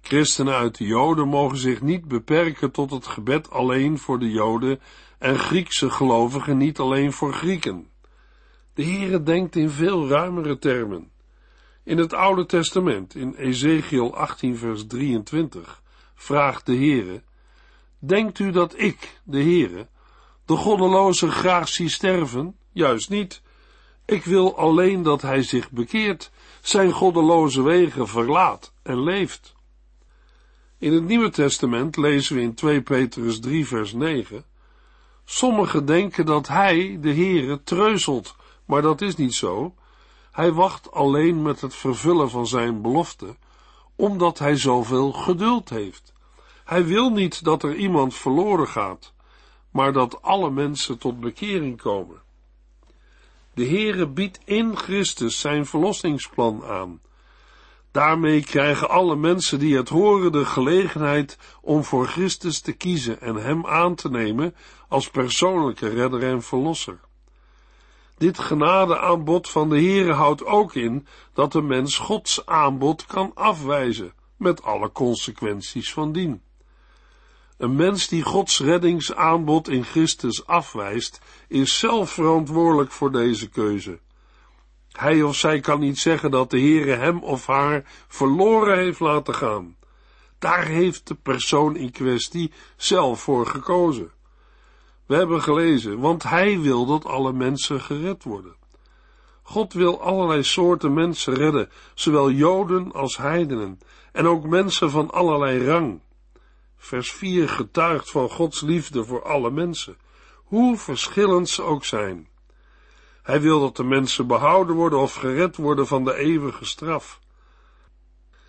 Christenen 0.00 0.54
uit 0.54 0.78
de 0.78 0.84
Joden 0.84 1.28
mogen 1.28 1.58
zich 1.58 1.80
niet 1.80 2.08
beperken 2.08 2.70
tot 2.70 2.90
het 2.90 3.06
gebed 3.06 3.50
alleen 3.50 3.98
voor 3.98 4.18
de 4.18 4.30
Joden 4.30 4.80
en 5.22 5.38
Griekse 5.38 5.90
gelovigen 5.90 6.56
niet 6.56 6.78
alleen 6.78 7.12
voor 7.12 7.32
Grieken. 7.32 7.86
De 8.74 8.84
Heere 8.84 9.22
denkt 9.22 9.56
in 9.56 9.70
veel 9.70 10.08
ruimere 10.08 10.58
termen. 10.58 11.10
In 11.84 11.98
het 11.98 12.12
Oude 12.12 12.46
Testament, 12.46 13.14
in 13.14 13.34
Ezekiel 13.34 14.16
18 14.16 14.56
vers 14.56 14.86
23, 14.86 15.82
vraagt 16.14 16.66
de 16.66 16.74
Heere, 16.74 17.22
Denkt 17.98 18.38
u 18.38 18.50
dat 18.50 18.78
ik, 18.78 19.20
de 19.24 19.42
Heere, 19.42 19.88
de 20.44 20.56
goddeloze 20.56 21.30
graag 21.30 21.68
zie 21.68 21.88
sterven? 21.88 22.56
Juist 22.72 23.10
niet. 23.10 23.42
Ik 24.04 24.24
wil 24.24 24.56
alleen 24.56 25.02
dat 25.02 25.22
hij 25.22 25.42
zich 25.42 25.70
bekeert, 25.70 26.30
zijn 26.60 26.92
goddeloze 26.92 27.62
wegen 27.62 28.08
verlaat 28.08 28.72
en 28.82 29.02
leeft. 29.02 29.54
In 30.78 30.92
het 30.92 31.04
Nieuwe 31.04 31.30
Testament 31.30 31.96
lezen 31.96 32.36
we 32.36 32.42
in 32.42 32.54
2 32.54 32.82
Petrus 32.82 33.40
3 33.40 33.66
vers 33.66 33.92
9 33.92 34.44
Sommigen 35.34 35.84
denken 35.84 36.26
dat 36.26 36.48
hij, 36.48 36.98
de 37.00 37.14
Heere, 37.14 37.62
treuzelt, 37.62 38.36
maar 38.64 38.82
dat 38.82 39.00
is 39.00 39.16
niet 39.16 39.34
zo. 39.34 39.74
Hij 40.30 40.52
wacht 40.52 40.92
alleen 40.92 41.42
met 41.42 41.60
het 41.60 41.74
vervullen 41.74 42.30
van 42.30 42.46
zijn 42.46 42.82
belofte, 42.82 43.36
omdat 43.96 44.38
hij 44.38 44.56
zoveel 44.56 45.12
geduld 45.12 45.70
heeft. 45.70 46.12
Hij 46.64 46.84
wil 46.84 47.10
niet 47.10 47.44
dat 47.44 47.62
er 47.62 47.74
iemand 47.74 48.14
verloren 48.14 48.68
gaat, 48.68 49.12
maar 49.70 49.92
dat 49.92 50.22
alle 50.22 50.50
mensen 50.50 50.98
tot 50.98 51.20
bekering 51.20 51.80
komen. 51.80 52.22
De 53.54 53.66
Heere 53.66 54.08
biedt 54.08 54.40
in 54.44 54.76
Christus 54.76 55.40
zijn 55.40 55.66
verlossingsplan 55.66 56.64
aan. 56.64 57.00
Daarmee 57.92 58.44
krijgen 58.44 58.88
alle 58.88 59.16
mensen 59.16 59.58
die 59.58 59.76
het 59.76 59.88
horen 59.88 60.32
de 60.32 60.44
gelegenheid 60.44 61.38
om 61.60 61.84
voor 61.84 62.06
Christus 62.06 62.60
te 62.60 62.72
kiezen 62.72 63.20
en 63.20 63.34
Hem 63.34 63.66
aan 63.66 63.94
te 63.94 64.10
nemen 64.10 64.54
als 64.88 65.10
persoonlijke 65.10 65.88
redder 65.88 66.22
en 66.22 66.42
verlosser. 66.42 67.00
Dit 68.16 68.38
genadeaanbod 68.38 69.48
van 69.48 69.68
de 69.68 69.76
Heere 69.76 70.12
houdt 70.12 70.44
ook 70.44 70.74
in 70.74 71.06
dat 71.32 71.52
de 71.52 71.62
mens 71.62 71.98
Gods 71.98 72.46
aanbod 72.46 73.06
kan 73.06 73.30
afwijzen, 73.34 74.12
met 74.36 74.62
alle 74.62 74.92
consequenties 74.92 75.92
van 75.92 76.12
dien. 76.12 76.42
Een 77.56 77.76
mens 77.76 78.08
die 78.08 78.22
Gods 78.22 78.60
reddingsaanbod 78.60 79.68
in 79.68 79.84
Christus 79.84 80.46
afwijst, 80.46 81.20
is 81.48 81.78
zelf 81.78 82.10
verantwoordelijk 82.10 82.90
voor 82.90 83.12
deze 83.12 83.48
keuze. 83.48 83.98
Hij 84.92 85.22
of 85.22 85.36
zij 85.36 85.60
kan 85.60 85.80
niet 85.80 85.98
zeggen 85.98 86.30
dat 86.30 86.50
de 86.50 86.60
Heere 86.60 86.94
hem 86.94 87.22
of 87.22 87.46
haar 87.46 87.82
verloren 88.08 88.78
heeft 88.78 89.00
laten 89.00 89.34
gaan. 89.34 89.76
Daar 90.38 90.64
heeft 90.64 91.08
de 91.08 91.14
persoon 91.14 91.76
in 91.76 91.90
kwestie 91.90 92.52
zelf 92.76 93.20
voor 93.20 93.46
gekozen. 93.46 94.10
We 95.06 95.14
hebben 95.14 95.42
gelezen, 95.42 95.98
want 96.00 96.22
hij 96.22 96.60
wil 96.60 96.86
dat 96.86 97.04
alle 97.04 97.32
mensen 97.32 97.80
gered 97.80 98.24
worden. 98.24 98.54
God 99.42 99.72
wil 99.72 100.00
allerlei 100.00 100.42
soorten 100.42 100.94
mensen 100.94 101.34
redden, 101.34 101.70
zowel 101.94 102.30
Joden 102.30 102.92
als 102.92 103.16
heidenen, 103.16 103.78
en 104.12 104.26
ook 104.26 104.46
mensen 104.46 104.90
van 104.90 105.10
allerlei 105.10 105.66
rang. 105.66 106.00
Vers 106.76 107.12
4 107.12 107.48
getuigt 107.48 108.10
van 108.10 108.30
Gods 108.30 108.60
liefde 108.60 109.04
voor 109.04 109.22
alle 109.22 109.50
mensen, 109.50 109.96
hoe 110.34 110.76
verschillend 110.76 111.48
ze 111.48 111.62
ook 111.62 111.84
zijn. 111.84 112.28
Hij 113.22 113.40
wil 113.40 113.60
dat 113.60 113.76
de 113.76 113.84
mensen 113.84 114.26
behouden 114.26 114.76
worden 114.76 114.98
of 114.98 115.14
gered 115.14 115.56
worden 115.56 115.86
van 115.86 116.04
de 116.04 116.14
eeuwige 116.14 116.64
straf. 116.64 117.20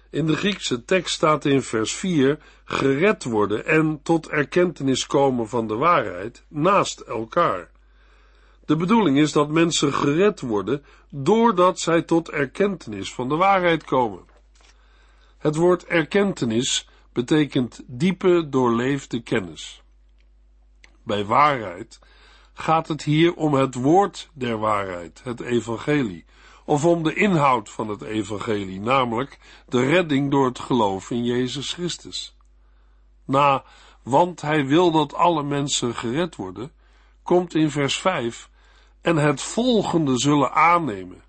In 0.09 0.25
de 0.25 0.35
Griekse 0.35 0.85
tekst 0.85 1.13
staat 1.13 1.45
in 1.45 1.61
vers 1.61 1.93
4 1.93 2.39
gered 2.65 3.23
worden 3.23 3.65
en 3.65 3.99
tot 4.03 4.29
erkentenis 4.29 5.07
komen 5.07 5.49
van 5.49 5.67
de 5.67 5.75
waarheid 5.75 6.45
naast 6.47 6.99
elkaar. 6.99 7.71
De 8.65 8.75
bedoeling 8.75 9.17
is 9.17 9.31
dat 9.31 9.49
mensen 9.49 9.93
gered 9.93 10.41
worden 10.41 10.85
doordat 11.09 11.79
zij 11.79 12.01
tot 12.01 12.29
erkentenis 12.29 13.13
van 13.13 13.29
de 13.29 13.35
waarheid 13.35 13.83
komen. 13.83 14.23
Het 15.37 15.55
woord 15.55 15.85
erkentenis 15.85 16.89
betekent 17.13 17.81
diepe 17.87 18.49
doorleefde 18.49 19.21
kennis. 19.21 19.83
Bij 21.03 21.25
waarheid 21.25 21.99
gaat 22.63 22.87
het 22.87 23.03
hier 23.03 23.33
om 23.33 23.53
het 23.53 23.75
woord 23.75 24.29
der 24.33 24.57
waarheid, 24.57 25.21
het 25.23 25.39
evangelie, 25.39 26.25
of 26.65 26.85
om 26.85 27.03
de 27.03 27.13
inhoud 27.13 27.69
van 27.69 27.89
het 27.89 28.01
evangelie, 28.01 28.79
namelijk 28.79 29.39
de 29.67 29.85
redding 29.85 30.31
door 30.31 30.45
het 30.45 30.59
geloof 30.59 31.11
in 31.11 31.23
Jezus 31.23 31.73
Christus. 31.73 32.35
Na, 33.25 33.63
want 34.03 34.41
hij 34.41 34.65
wil 34.65 34.91
dat 34.91 35.13
alle 35.13 35.43
mensen 35.43 35.95
gered 35.95 36.35
worden, 36.35 36.71
komt 37.23 37.55
in 37.55 37.71
vers 37.71 37.97
5, 37.97 38.49
en 39.01 39.17
het 39.17 39.41
volgende 39.41 40.19
zullen 40.19 40.53
aannemen. 40.53 41.23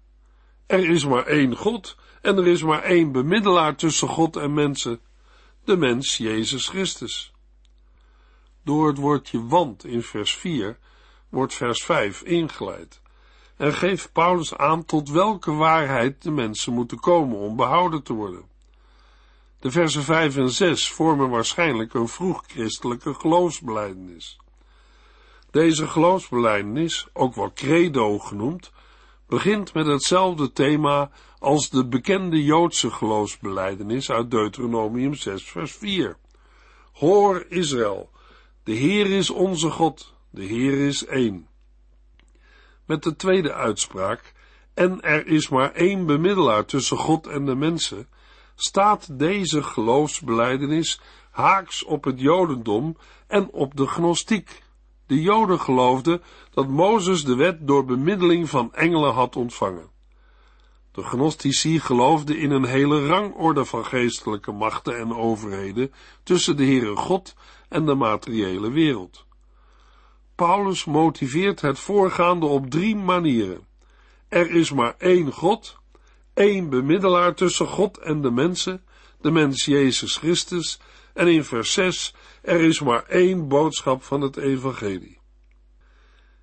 Er 0.66 0.90
is 0.90 1.06
maar 1.06 1.26
één 1.26 1.56
God, 1.56 1.96
en 2.22 2.36
er 2.36 2.46
is 2.46 2.62
maar 2.62 2.82
één 2.82 3.12
bemiddelaar 3.12 3.76
tussen 3.76 4.08
God 4.08 4.36
en 4.36 4.54
mensen, 4.54 5.00
de 5.64 5.76
mens 5.76 6.16
Jezus 6.16 6.68
Christus. 6.68 7.32
Door 8.64 8.86
het 8.86 8.98
woordje 8.98 9.46
want 9.46 9.84
in 9.84 10.02
vers 10.02 10.34
4 10.34 10.78
wordt 11.34 11.54
vers 11.54 11.84
5 11.84 12.22
ingeleid 12.22 13.02
en 13.56 13.74
geeft 13.74 14.12
Paulus 14.12 14.56
aan 14.56 14.84
tot 14.84 15.10
welke 15.10 15.52
waarheid 15.52 16.22
de 16.22 16.30
mensen 16.30 16.72
moeten 16.72 17.00
komen 17.00 17.38
om 17.38 17.56
behouden 17.56 18.02
te 18.02 18.12
worden. 18.12 18.44
De 19.58 19.70
versen 19.70 20.02
5 20.02 20.36
en 20.36 20.50
6 20.50 20.90
vormen 20.90 21.30
waarschijnlijk 21.30 21.94
een 21.94 22.08
vroeg-christelijke 22.08 23.14
geloofsbeleidenis. 23.14 24.38
Deze 25.50 25.88
geloofsbeleidenis, 25.88 27.06
ook 27.12 27.34
wel 27.34 27.52
credo 27.52 28.18
genoemd, 28.18 28.72
begint 29.26 29.74
met 29.74 29.86
hetzelfde 29.86 30.52
thema 30.52 31.11
als 31.38 31.70
de 31.70 31.87
bekende 31.87 32.44
Joodse 32.44 32.90
geloofsbeleidenis 32.90 34.11
uit 34.11 34.30
Deuteronomium 34.30 35.14
6 35.14 35.42
vers 35.44 35.72
4. 35.72 36.16
Hoor 36.92 37.46
Israël, 37.48 38.11
de 38.62 38.72
Heer 38.72 39.06
is 39.06 39.30
onze 39.30 39.70
God, 39.70 40.13
de 40.35 40.44
Heer 40.44 40.87
is 40.87 41.07
één. 41.07 41.47
Met 42.87 43.03
de 43.03 43.16
tweede 43.16 43.53
uitspraak, 43.53 44.33
en 44.75 45.03
er 45.03 45.27
is 45.27 45.49
maar 45.49 45.73
één 45.73 46.07
bemiddelaar 46.07 46.64
tussen 46.64 46.97
God 46.97 47.27
en 47.27 47.47
de 47.47 47.55
mensen, 47.55 48.09
staat 48.55 49.18
deze 49.18 49.62
geloofsbeleidenis 49.62 51.01
haaks 51.31 51.85
op 51.85 52.05
het 52.05 52.20
Jodendom 52.20 52.97
en 53.27 53.51
op 53.51 53.77
de 53.77 53.87
gnostiek. 53.87 54.62
De 55.07 55.20
Joden 55.20 55.61
geloofden 55.61 56.23
dat 56.51 56.68
Mozes 56.68 57.25
de 57.25 57.35
wet 57.35 57.66
door 57.66 57.85
bemiddeling 57.85 58.51
van 58.51 58.75
engelen 58.75 59.12
had 59.12 59.37
ontvangen. 59.37 59.90
De 60.92 61.03
gnostici 61.03 61.81
geloofden 61.81 62.38
in 62.38 62.51
een 62.51 62.64
hele 62.64 63.07
rangorde 63.07 63.64
van 63.64 63.85
geestelijke 63.85 64.53
machten 64.53 64.99
en 64.99 65.14
overheden 65.14 65.92
tussen 66.23 66.57
de 66.57 66.64
Heere 66.64 66.97
God 66.97 67.35
en 67.68 67.85
de 67.87 67.94
materiële 67.94 68.70
wereld. 68.70 69.23
Paulus 70.35 70.85
motiveert 70.85 71.61
het 71.61 71.79
voorgaande 71.79 72.47
op 72.47 72.70
drie 72.70 72.97
manieren. 72.97 73.66
Er 74.29 74.51
is 74.51 74.73
maar 74.73 74.94
één 74.99 75.33
God, 75.33 75.79
één 76.35 76.68
bemiddelaar 76.68 77.35
tussen 77.35 77.66
God 77.66 77.99
en 77.99 78.23
de 78.23 78.31
mensen, 78.31 78.85
de 79.20 79.31
mens 79.31 79.64
Jezus 79.64 80.16
Christus, 80.16 80.81
en 81.12 81.29
in 81.29 81.44
vers 81.44 81.73
6, 81.73 82.14
er 82.42 82.61
is 82.61 82.81
maar 82.81 83.05
één 83.05 83.49
boodschap 83.49 84.03
van 84.03 84.20
het 84.20 84.37
evangelie. 84.37 85.18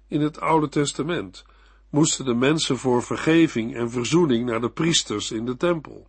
In 0.08 0.22
het 0.22 0.40
Oude 0.40 0.70
Testament 0.70 1.46
moesten 1.90 2.26
de 2.26 2.34
mensen 2.34 2.78
voor 2.78 3.04
vergeving 3.04 3.76
en 3.76 3.92
verzoening 3.92 4.46
naar 4.46 4.62
de 4.62 4.70
priesters 4.70 5.32
in 5.32 5.46
de 5.46 5.58
tempel. 5.58 6.08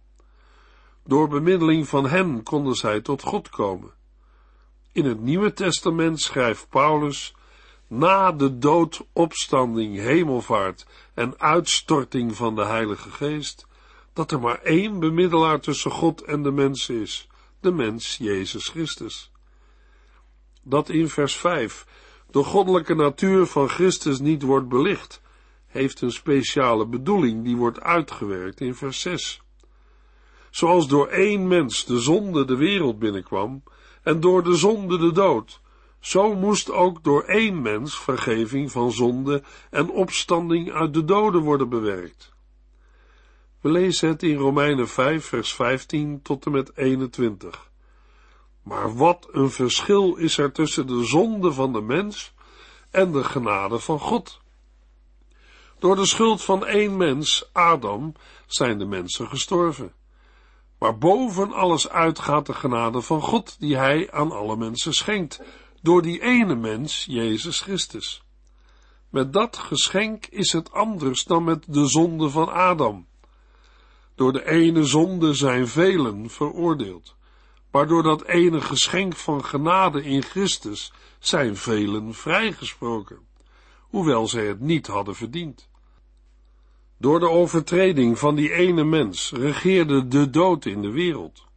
Door 1.04 1.28
bemiddeling 1.28 1.88
van 1.88 2.06
hen 2.06 2.42
konden 2.42 2.74
zij 2.74 3.00
tot 3.00 3.22
God 3.22 3.48
komen. 3.48 3.90
In 4.92 5.04
het 5.04 5.20
Nieuwe 5.20 5.52
Testament 5.52 6.20
schrijft 6.20 6.68
Paulus 6.68 7.34
na 7.92 8.32
de 8.32 8.58
dood, 8.58 9.06
opstanding, 9.12 9.96
hemelvaart 9.96 10.86
en 11.14 11.40
uitstorting 11.40 12.36
van 12.36 12.54
de 12.54 12.64
Heilige 12.64 13.10
Geest, 13.10 13.66
dat 14.12 14.32
er 14.32 14.40
maar 14.40 14.58
één 14.62 15.00
bemiddelaar 15.00 15.60
tussen 15.60 15.90
God 15.90 16.22
en 16.22 16.42
de 16.42 16.50
mens 16.50 16.88
is, 16.88 17.28
de 17.60 17.72
mens 17.72 18.16
Jezus 18.16 18.68
Christus. 18.68 19.30
Dat 20.62 20.88
in 20.88 21.08
vers 21.08 21.36
5 21.36 21.86
de 22.30 22.42
goddelijke 22.42 22.94
natuur 22.94 23.46
van 23.46 23.68
Christus 23.68 24.20
niet 24.20 24.42
wordt 24.42 24.68
belicht, 24.68 25.20
heeft 25.66 26.00
een 26.00 26.12
speciale 26.12 26.86
bedoeling 26.86 27.44
die 27.44 27.56
wordt 27.56 27.80
uitgewerkt 27.80 28.60
in 28.60 28.74
vers 28.74 29.00
6. 29.00 29.42
Zoals 30.50 30.88
door 30.88 31.08
één 31.08 31.48
mens 31.48 31.84
de 31.84 32.00
zonde 32.00 32.44
de 32.44 32.56
wereld 32.56 32.98
binnenkwam 32.98 33.62
en 34.02 34.20
door 34.20 34.42
de 34.42 34.54
zonde 34.54 34.98
de 34.98 35.12
dood, 35.12 35.60
zo 36.02 36.34
moest 36.34 36.70
ook 36.70 37.04
door 37.04 37.22
één 37.22 37.62
mens 37.62 37.98
vergeving 37.98 38.70
van 38.70 38.92
zonde 38.92 39.42
en 39.70 39.90
opstanding 39.90 40.72
uit 40.72 40.94
de 40.94 41.04
doden 41.04 41.40
worden 41.40 41.68
bewerkt. 41.68 42.32
We 43.60 43.70
lezen 43.70 44.08
het 44.08 44.22
in 44.22 44.36
Romeinen 44.36 44.88
5, 44.88 45.24
vers 45.24 45.54
15 45.54 46.22
tot 46.22 46.46
en 46.46 46.52
met 46.52 46.76
21. 46.76 47.70
Maar 48.62 48.96
wat 48.96 49.28
een 49.32 49.50
verschil 49.50 50.16
is 50.16 50.38
er 50.38 50.52
tussen 50.52 50.86
de 50.86 51.04
zonde 51.04 51.52
van 51.52 51.72
de 51.72 51.80
mens 51.80 52.34
en 52.90 53.12
de 53.12 53.24
genade 53.24 53.78
van 53.78 53.98
God. 53.98 54.40
Door 55.78 55.96
de 55.96 56.06
schuld 56.06 56.42
van 56.42 56.66
één 56.66 56.96
mens, 56.96 57.50
Adam, 57.52 58.14
zijn 58.46 58.78
de 58.78 58.86
mensen 58.86 59.28
gestorven. 59.28 59.92
Maar 60.78 60.98
boven 60.98 61.52
alles 61.52 61.88
uitgaat 61.88 62.46
de 62.46 62.54
genade 62.54 63.00
van 63.00 63.20
God, 63.20 63.56
die 63.60 63.76
hij 63.76 64.10
aan 64.10 64.32
alle 64.32 64.56
mensen 64.56 64.92
schenkt, 64.92 65.40
door 65.82 66.02
die 66.02 66.22
ene 66.22 66.54
mens, 66.54 67.04
Jezus 67.04 67.60
Christus. 67.60 68.22
Met 69.10 69.32
dat 69.32 69.56
geschenk 69.56 70.26
is 70.26 70.52
het 70.52 70.72
anders 70.72 71.24
dan 71.24 71.44
met 71.44 71.64
de 71.68 71.86
zonde 71.86 72.30
van 72.30 72.48
Adam. 72.52 73.06
Door 74.14 74.32
de 74.32 74.50
ene 74.50 74.84
zonde 74.84 75.34
zijn 75.34 75.68
velen 75.68 76.30
veroordeeld, 76.30 77.14
maar 77.70 77.86
door 77.86 78.02
dat 78.02 78.24
ene 78.24 78.60
geschenk 78.60 79.16
van 79.16 79.44
genade 79.44 80.04
in 80.04 80.22
Christus 80.22 80.92
zijn 81.18 81.56
velen 81.56 82.14
vrijgesproken, 82.14 83.18
hoewel 83.78 84.28
zij 84.28 84.46
het 84.46 84.60
niet 84.60 84.86
hadden 84.86 85.14
verdiend. 85.14 85.68
Door 86.98 87.20
de 87.20 87.28
overtreding 87.28 88.18
van 88.18 88.34
die 88.34 88.52
ene 88.52 88.84
mens 88.84 89.32
regeerde 89.32 90.08
de 90.08 90.30
dood 90.30 90.64
in 90.64 90.82
de 90.82 90.90
wereld 90.90 91.50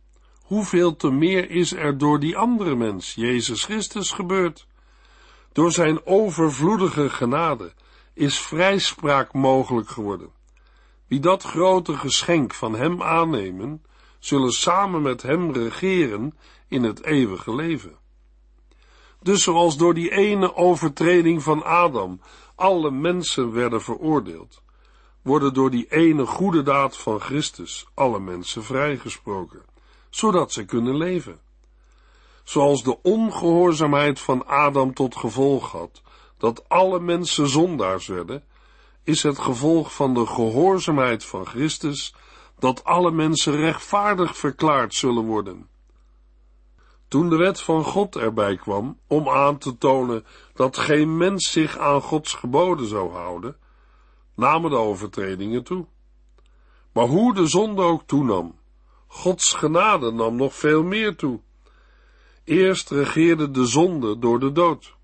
hoeveel 0.46 0.96
te 0.96 1.12
meer 1.12 1.50
is 1.50 1.74
er 1.74 1.98
door 1.98 2.20
die 2.20 2.38
andere 2.38 2.76
mens, 2.76 3.14
Jezus 3.14 3.64
Christus, 3.64 4.12
gebeurd? 4.12 4.68
Door 5.52 5.72
zijn 5.72 6.06
overvloedige 6.06 7.10
genade 7.10 7.74
is 8.14 8.40
vrijspraak 8.40 9.34
mogelijk 9.34 9.90
geworden. 9.90 10.30
Wie 11.08 11.20
dat 11.20 11.44
grote 11.44 11.98
geschenk 11.98 12.54
van 12.54 12.76
hem 12.76 13.02
aannemen, 13.02 13.84
zullen 14.20 14.52
samen 14.52 15.02
met 15.02 15.22
hem 15.22 15.52
regeren 15.52 16.38
in 16.68 16.84
het 16.84 17.04
eeuwige 17.04 17.56
leven. 17.56 17.96
Dus 19.22 19.44
zoals 19.44 19.78
door 19.78 19.94
die 19.94 20.12
ene 20.12 20.56
overtreding 20.56 21.44
van 21.44 21.64
Adam 21.64 22.20
alle 22.56 22.92
mensen 22.92 23.52
werden 23.52 23.82
veroordeeld, 23.82 24.62
worden 25.22 25.54
door 25.54 25.72
die 25.72 25.86
ene 25.90 26.26
goede 26.26 26.64
daad 26.64 26.98
van 26.98 27.20
Christus 27.20 27.88
alle 27.94 28.20
mensen 28.20 28.64
vrijgesproken, 28.64 29.62
zodat 30.16 30.52
ze 30.52 30.66
kunnen 30.66 30.98
leven. 30.98 31.40
Zoals 32.44 32.84
de 32.84 33.02
ongehoorzaamheid 33.02 34.20
van 34.20 34.48
Adam 34.48 34.94
tot 34.94 35.16
gevolg 35.16 35.72
had 35.72 36.02
dat 36.38 36.70
alle 36.70 37.00
mensen 37.00 37.50
zondaars 37.50 38.08
werden, 38.08 38.44
is 39.04 39.24
het 39.24 39.40
gevolg 39.40 39.94
van 39.94 40.14
de 40.14 40.26
gehoorzaamheid 40.26 41.26
van 41.26 41.46
Christus 41.46 42.16
dat 42.60 42.84
alle 42.84 43.12
mensen 43.12 43.56
rechtvaardig 43.56 44.38
verklaard 44.38 44.94
zullen 44.94 45.24
worden. 45.24 45.70
Toen 47.08 47.30
de 47.30 47.38
wet 47.38 47.62
van 47.62 47.84
God 47.84 48.16
erbij 48.16 48.56
kwam 48.56 49.00
om 49.08 49.30
aan 49.30 49.58
te 49.58 49.78
tonen 49.78 50.26
dat 50.54 50.78
geen 50.78 51.18
mens 51.18 51.52
zich 51.52 51.78
aan 51.78 52.02
Gods 52.02 52.34
geboden 52.34 52.88
zou 52.88 53.12
houden, 53.12 53.58
namen 54.36 54.70
de 54.70 54.78
overtredingen 54.78 55.64
toe. 55.64 55.86
Maar 56.92 57.08
hoe 57.08 57.34
de 57.34 57.48
zonde 57.48 57.82
ook 57.82 58.04
toenam, 58.06 58.56
Gods 59.16 59.54
genade 59.54 60.12
nam 60.12 60.36
nog 60.36 60.56
veel 60.56 60.84
meer 60.84 61.16
toe. 61.16 61.40
Eerst 62.44 62.90
regeerde 62.90 63.52
de 63.52 63.66
zonde 63.66 64.20
door 64.20 64.40
de 64.40 64.52
dood. 64.52 64.96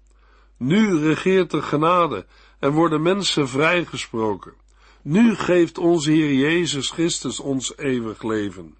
Nu 0.58 0.97
regeert 0.97 1.52
de 1.52 1.62
genade 1.62 2.26
en 2.60 2.71
worden 2.71 3.02
mensen 3.02 3.50
vrijgesproken. 3.50 4.54
Nu 5.02 5.36
geeft 5.36 5.78
onze 5.78 6.12
Heer 6.12 6.34
Jezus 6.34 6.89
Christus 6.89 7.39
ons 7.39 7.78
eeuwig 7.78 8.24
leven. 8.24 8.78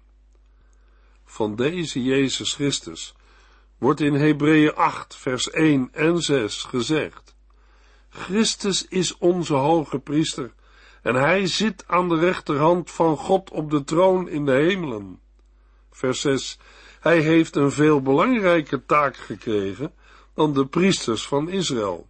Van 1.24 1.56
deze 1.56 2.02
Jezus 2.02 2.54
Christus 2.54 3.14
wordt 3.78 4.00
in 4.00 4.14
Hebreeën 4.14 4.74
8, 4.74 5.16
vers 5.16 5.50
1 5.50 5.88
en 5.92 6.18
6 6.18 6.62
gezegd: 6.62 7.34
Christus 8.08 8.86
is 8.88 9.18
onze 9.18 9.54
hoge 9.54 9.98
priester 9.98 10.52
en 11.02 11.14
hij 11.14 11.46
zit 11.46 11.84
aan 11.86 12.08
de 12.08 12.18
rechterhand 12.18 12.90
van 12.90 13.16
God 13.16 13.50
op 13.50 13.70
de 13.70 13.84
troon 13.84 14.28
in 14.28 14.44
de 14.44 14.52
hemelen. 14.52 15.20
Vers 15.90 16.20
6. 16.20 16.58
Hij 17.00 17.20
heeft 17.20 17.56
een 17.56 17.70
veel 17.70 18.02
belangrijke 18.02 18.84
taak 18.86 19.16
gekregen 19.16 19.92
dan 20.34 20.52
de 20.52 20.66
priesters 20.66 21.26
van 21.26 21.48
Israël. 21.48 22.06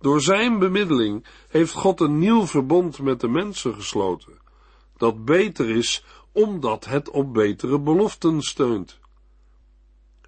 Door 0.00 0.20
zijn 0.20 0.58
bemiddeling 0.58 1.26
heeft 1.48 1.72
God 1.72 2.00
een 2.00 2.18
nieuw 2.18 2.46
verbond 2.46 2.98
met 2.98 3.20
de 3.20 3.28
mensen 3.28 3.74
gesloten, 3.74 4.38
dat 4.96 5.24
beter 5.24 5.70
is 5.70 6.04
omdat 6.32 6.84
het 6.84 7.10
op 7.10 7.34
betere 7.34 7.78
beloften 7.78 8.42
steunt. 8.42 8.98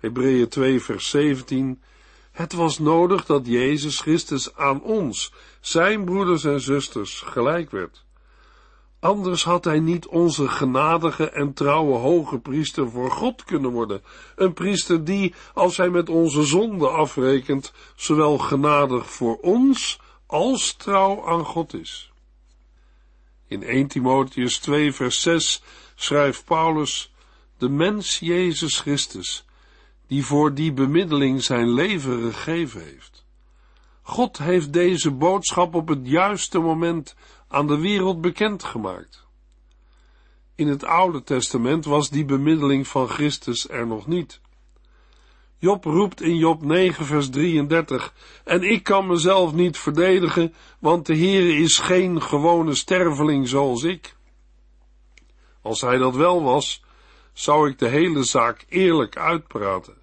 Hebreeën 0.00 0.48
2 0.48 0.80
vers 0.80 1.10
17 1.10 1.82
Het 2.36 2.52
was 2.52 2.78
nodig 2.78 3.26
dat 3.26 3.46
Jezus 3.46 4.00
Christus 4.00 4.54
aan 4.54 4.82
ons, 4.82 5.32
zijn 5.60 6.04
broeders 6.04 6.44
en 6.44 6.60
zusters, 6.60 7.20
gelijk 7.20 7.70
werd. 7.70 8.04
Anders 9.00 9.44
had 9.44 9.64
hij 9.64 9.80
niet 9.80 10.06
onze 10.06 10.48
genadige 10.48 11.30
en 11.30 11.52
trouwe 11.52 11.98
hoge 11.98 12.38
priester 12.38 12.90
voor 12.90 13.10
God 13.10 13.44
kunnen 13.44 13.70
worden. 13.70 14.02
Een 14.34 14.52
priester 14.52 15.04
die, 15.04 15.34
als 15.54 15.76
hij 15.76 15.90
met 15.90 16.08
onze 16.08 16.44
zonde 16.44 16.88
afrekent, 16.88 17.72
zowel 17.94 18.38
genadig 18.38 19.10
voor 19.10 19.36
ons 19.36 20.00
als 20.26 20.74
trouw 20.74 21.26
aan 21.26 21.44
God 21.44 21.74
is. 21.74 22.12
In 23.48 23.62
1 23.62 23.86
Timotheus 23.86 24.58
2 24.58 24.92
vers 24.92 25.20
6 25.20 25.62
schrijft 25.94 26.44
Paulus, 26.44 27.12
de 27.58 27.68
mens 27.68 28.18
Jezus 28.18 28.80
Christus, 28.80 29.45
die 30.06 30.24
voor 30.24 30.54
die 30.54 30.72
bemiddeling 30.72 31.42
zijn 31.42 31.70
leven 31.70 32.32
gegeven 32.32 32.82
heeft. 32.82 33.24
God 34.02 34.38
heeft 34.38 34.72
deze 34.72 35.10
boodschap 35.10 35.74
op 35.74 35.88
het 35.88 36.00
juiste 36.08 36.58
moment 36.58 37.14
aan 37.48 37.66
de 37.66 37.78
wereld 37.78 38.20
bekendgemaakt. 38.20 39.26
In 40.54 40.68
het 40.68 40.84
Oude 40.84 41.22
Testament 41.22 41.84
was 41.84 42.10
die 42.10 42.24
bemiddeling 42.24 42.88
van 42.88 43.08
Christus 43.08 43.68
er 43.68 43.86
nog 43.86 44.06
niet. 44.06 44.40
Job 45.58 45.84
roept 45.84 46.20
in 46.20 46.36
Job 46.36 46.62
9 46.62 47.06
vers 47.06 47.30
33, 47.30 48.14
en 48.44 48.62
ik 48.62 48.82
kan 48.82 49.06
mezelf 49.06 49.52
niet 49.52 49.78
verdedigen, 49.78 50.54
want 50.78 51.06
de 51.06 51.16
Heere 51.16 51.56
is 51.56 51.78
geen 51.78 52.22
gewone 52.22 52.74
sterveling 52.74 53.48
zoals 53.48 53.82
ik. 53.82 54.16
Als 55.62 55.80
hij 55.80 55.96
dat 55.96 56.14
wel 56.14 56.42
was, 56.42 56.84
zou 57.36 57.70
ik 57.70 57.78
de 57.78 57.88
hele 57.88 58.24
zaak 58.24 58.64
eerlijk 58.68 59.16
uitpraten. 59.16 59.94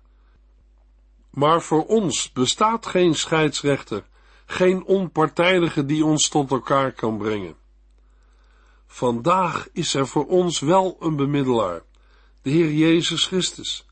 Maar 1.29 1.61
voor 1.61 1.85
ons 1.85 2.31
bestaat 2.31 2.85
geen 2.85 3.15
scheidsrechter, 3.15 4.03
geen 4.45 4.83
onpartijdige 4.83 5.85
die 5.85 6.05
ons 6.05 6.29
tot 6.29 6.51
elkaar 6.51 6.91
kan 6.91 7.17
brengen. 7.17 7.55
Vandaag 8.87 9.67
is 9.71 9.93
er 9.93 10.07
voor 10.07 10.25
ons 10.25 10.59
wel 10.59 10.97
een 10.99 11.15
bemiddelaar, 11.15 11.81
de 12.41 12.49
Heer 12.49 12.71
Jezus 12.71 13.25
Christus. 13.25 13.85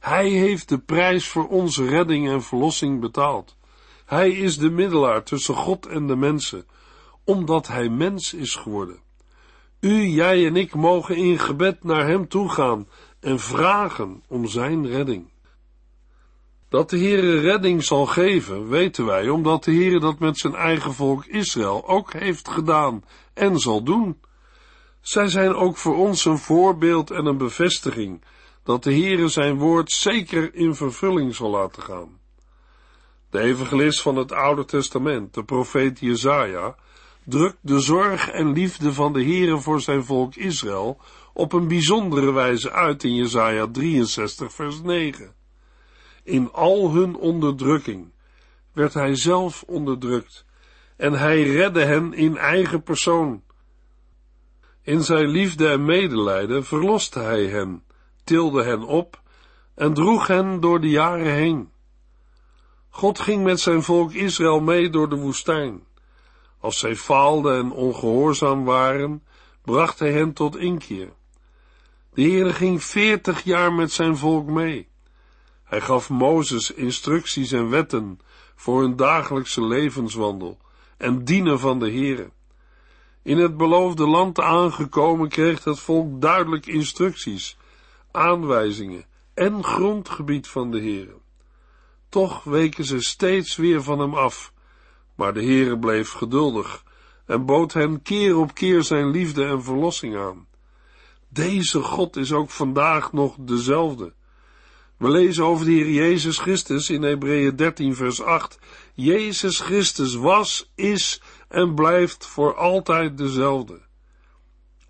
Hij 0.00 0.28
heeft 0.28 0.68
de 0.68 0.78
prijs 0.78 1.28
voor 1.28 1.48
onze 1.48 1.86
redding 1.86 2.28
en 2.28 2.42
verlossing 2.42 3.00
betaald. 3.00 3.56
Hij 4.04 4.30
is 4.30 4.58
de 4.58 4.70
middelaar 4.70 5.22
tussen 5.22 5.54
God 5.54 5.86
en 5.86 6.06
de 6.06 6.16
mensen, 6.16 6.66
omdat 7.24 7.66
hij 7.66 7.88
mens 7.88 8.34
is 8.34 8.54
geworden. 8.54 9.00
U, 9.82 10.06
jij 10.06 10.46
en 10.46 10.56
ik 10.56 10.74
mogen 10.74 11.16
in 11.16 11.38
gebed 11.38 11.84
naar 11.84 12.06
hem 12.06 12.28
toe 12.28 12.48
gaan 12.48 12.88
en 13.20 13.40
vragen 13.40 14.22
om 14.28 14.46
zijn 14.46 14.86
redding. 14.86 15.30
Dat 16.68 16.90
de 16.90 16.98
Heere 16.98 17.40
redding 17.40 17.84
zal 17.84 18.06
geven, 18.06 18.68
weten 18.68 19.06
wij, 19.06 19.28
omdat 19.28 19.64
de 19.64 19.72
Heere 19.72 20.00
dat 20.00 20.18
met 20.18 20.38
zijn 20.38 20.54
eigen 20.54 20.94
volk 20.94 21.24
Israël 21.24 21.88
ook 21.88 22.12
heeft 22.12 22.48
gedaan 22.48 23.04
en 23.34 23.58
zal 23.58 23.82
doen. 23.82 24.20
Zij 25.00 25.28
zijn 25.28 25.54
ook 25.54 25.76
voor 25.76 25.96
ons 25.96 26.24
een 26.24 26.38
voorbeeld 26.38 27.10
en 27.10 27.26
een 27.26 27.38
bevestiging 27.38 28.24
dat 28.62 28.82
de 28.82 28.92
Heere 28.92 29.28
zijn 29.28 29.58
woord 29.58 29.92
zeker 29.92 30.54
in 30.54 30.74
vervulling 30.74 31.34
zal 31.34 31.50
laten 31.50 31.82
gaan. 31.82 32.18
De 33.30 33.40
evangelist 33.40 34.02
van 34.02 34.16
het 34.16 34.32
Oude 34.32 34.64
Testament, 34.64 35.34
de 35.34 35.44
profeet 35.44 35.98
Jezaja, 36.00 36.76
drukt 37.24 37.58
de 37.60 37.80
zorg 37.80 38.30
en 38.30 38.52
liefde 38.52 38.92
van 38.92 39.12
de 39.12 39.24
Heere 39.24 39.58
voor 39.58 39.80
zijn 39.80 40.04
volk 40.04 40.34
Israël 40.34 41.00
op 41.32 41.52
een 41.52 41.68
bijzondere 41.68 42.32
wijze 42.32 42.72
uit 42.72 43.04
in 43.04 43.14
Jezaja 43.14 43.66
63 43.66 44.52
vers 44.52 44.80
9. 44.82 45.34
In 46.22 46.52
al 46.52 46.92
hun 46.92 47.16
onderdrukking 47.16 48.12
werd 48.72 48.94
hij 48.94 49.14
zelf 49.14 49.62
onderdrukt 49.66 50.44
en 50.96 51.12
hij 51.12 51.42
redde 51.42 51.84
hen 51.84 52.12
in 52.12 52.36
eigen 52.36 52.82
persoon. 52.82 53.42
In 54.82 55.02
zijn 55.02 55.26
liefde 55.28 55.68
en 55.68 55.84
medelijden 55.84 56.64
verloste 56.64 57.18
hij 57.18 57.46
hen, 57.46 57.82
tilde 58.24 58.64
hen 58.64 58.82
op 58.82 59.20
en 59.74 59.94
droeg 59.94 60.26
hen 60.26 60.60
door 60.60 60.80
de 60.80 60.90
jaren 60.90 61.32
heen. 61.32 61.70
God 62.88 63.18
ging 63.18 63.44
met 63.44 63.60
zijn 63.60 63.82
volk 63.82 64.12
Israël 64.12 64.60
mee 64.60 64.90
door 64.90 65.08
de 65.08 65.16
woestijn. 65.16 65.82
Als 66.62 66.78
zij 66.78 66.96
faalden 66.96 67.58
en 67.58 67.72
ongehoorzaam 67.72 68.64
waren, 68.64 69.22
bracht 69.62 69.98
hij 69.98 70.12
hen 70.12 70.32
tot 70.32 70.56
inkeer. 70.56 71.12
De 72.14 72.22
Heere 72.22 72.52
ging 72.52 72.82
veertig 72.82 73.42
jaar 73.42 73.72
met 73.72 73.92
zijn 73.92 74.16
volk 74.16 74.46
mee. 74.46 74.88
Hij 75.64 75.80
gaf 75.80 76.10
Mozes 76.10 76.70
instructies 76.70 77.52
en 77.52 77.68
wetten 77.68 78.20
voor 78.54 78.80
hun 78.80 78.96
dagelijkse 78.96 79.64
levenswandel 79.64 80.58
en 80.96 81.24
dienen 81.24 81.58
van 81.58 81.78
de 81.78 81.90
Heere. 81.90 82.30
In 83.22 83.38
het 83.38 83.56
beloofde 83.56 84.06
land 84.06 84.40
aangekomen 84.40 85.28
kreeg 85.28 85.64
het 85.64 85.78
volk 85.78 86.20
duidelijk 86.20 86.66
instructies, 86.66 87.56
aanwijzingen 88.10 89.04
en 89.34 89.64
grondgebied 89.64 90.48
van 90.48 90.70
de 90.70 90.78
Heere. 90.78 91.16
Toch 92.08 92.44
weken 92.44 92.84
ze 92.84 93.00
steeds 93.00 93.56
weer 93.56 93.82
van 93.82 93.98
hem 93.98 94.14
af, 94.14 94.52
maar 95.14 95.34
de 95.34 95.42
Heere 95.42 95.78
bleef 95.78 96.10
geduldig 96.10 96.84
en 97.26 97.46
bood 97.46 97.72
hen 97.72 98.02
keer 98.02 98.36
op 98.36 98.54
keer 98.54 98.82
zijn 98.82 99.10
liefde 99.10 99.44
en 99.44 99.62
verlossing 99.62 100.16
aan. 100.16 100.46
Deze 101.28 101.82
God 101.82 102.16
is 102.16 102.32
ook 102.32 102.50
vandaag 102.50 103.12
nog 103.12 103.36
dezelfde. 103.38 104.12
We 104.96 105.08
lezen 105.08 105.44
over 105.44 105.64
de 105.66 105.72
Heer 105.72 105.90
Jezus 105.90 106.38
Christus 106.38 106.90
in 106.90 107.02
Hebreeën 107.02 107.56
13 107.56 107.94
vers 107.94 108.22
8. 108.22 108.58
Jezus 108.94 109.60
Christus 109.60 110.14
was, 110.14 110.72
is 110.74 111.22
en 111.48 111.74
blijft 111.74 112.26
voor 112.26 112.56
altijd 112.56 113.18
dezelfde. 113.18 113.80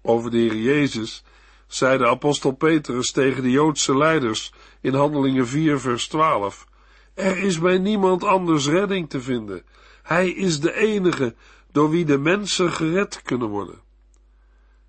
Over 0.02 0.30
de 0.30 0.36
Heer 0.36 0.56
Jezus 0.56 1.24
zei 1.66 1.98
de 1.98 2.06
apostel 2.06 2.52
Petrus 2.52 3.10
tegen 3.10 3.42
de 3.42 3.50
Joodse 3.50 3.96
leiders 3.96 4.52
in 4.80 4.94
Handelingen 4.94 5.46
4 5.46 5.80
vers 5.80 6.08
12. 6.08 6.66
Er 7.14 7.36
is 7.36 7.58
bij 7.58 7.78
niemand 7.78 8.24
anders 8.24 8.66
redding 8.66 9.10
te 9.10 9.20
vinden. 9.20 9.64
Hij 10.02 10.30
is 10.30 10.60
de 10.60 10.74
enige 10.74 11.34
door 11.72 11.90
wie 11.90 12.04
de 12.04 12.18
mensen 12.18 12.72
gered 12.72 13.22
kunnen 13.22 13.48
worden. 13.48 13.80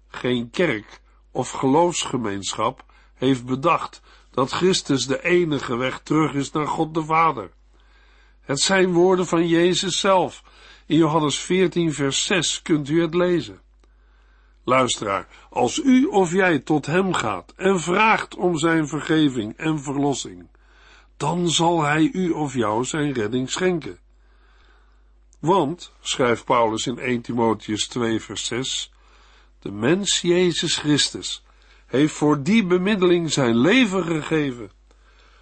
Geen 0.08 0.50
kerk 0.50 1.02
of 1.32 1.52
geloofsgemeenschap 1.52 2.86
heeft 3.14 3.46
bedacht 3.46 4.02
dat 4.32 4.52
Christus 4.52 5.08
de 5.08 5.24
enige 5.24 5.76
weg 5.76 6.00
terug 6.00 6.34
is 6.34 6.52
naar 6.52 6.68
God 6.68 6.94
de 6.94 7.04
Vader. 7.04 7.52
Het 8.42 8.60
zijn 8.60 8.92
woorden 8.92 9.26
van 9.26 9.48
Jezus 9.48 10.00
zelf. 10.00 10.44
In 10.86 10.98
Johannes 10.98 11.38
14, 11.38 11.94
vers 11.94 12.26
6 12.26 12.62
kunt 12.62 12.90
u 12.90 13.02
het 13.02 13.14
lezen. 13.14 13.62
Luisteraar, 14.64 15.28
als 15.50 15.78
u 15.78 16.06
of 16.06 16.32
jij 16.32 16.60
tot 16.60 16.86
hem 16.86 17.14
gaat 17.14 17.54
en 17.56 17.80
vraagt 17.80 18.36
om 18.36 18.58
zijn 18.58 18.88
vergeving 18.88 19.58
en 19.58 19.80
verlossing, 19.80 20.48
dan 21.18 21.50
zal 21.50 21.82
hij 21.82 22.10
u 22.14 22.30
of 22.30 22.54
jou 22.54 22.84
zijn 22.84 23.14
redding 23.14 23.50
schenken. 23.50 24.00
Want, 25.44 25.94
schrijft 26.02 26.46
Paulus 26.46 26.88
in 26.88 27.00
1 27.00 27.22
Timotheus 27.22 27.88
2 27.88 28.22
vers 28.22 28.46
6, 28.46 28.92
de 29.60 29.72
mens 29.72 30.22
Jezus 30.22 30.78
Christus 30.78 31.44
heeft 31.86 32.14
voor 32.14 32.44
die 32.44 32.66
bemiddeling 32.66 33.32
zijn 33.32 33.58
leven 33.58 34.04
gegeven. 34.04 34.72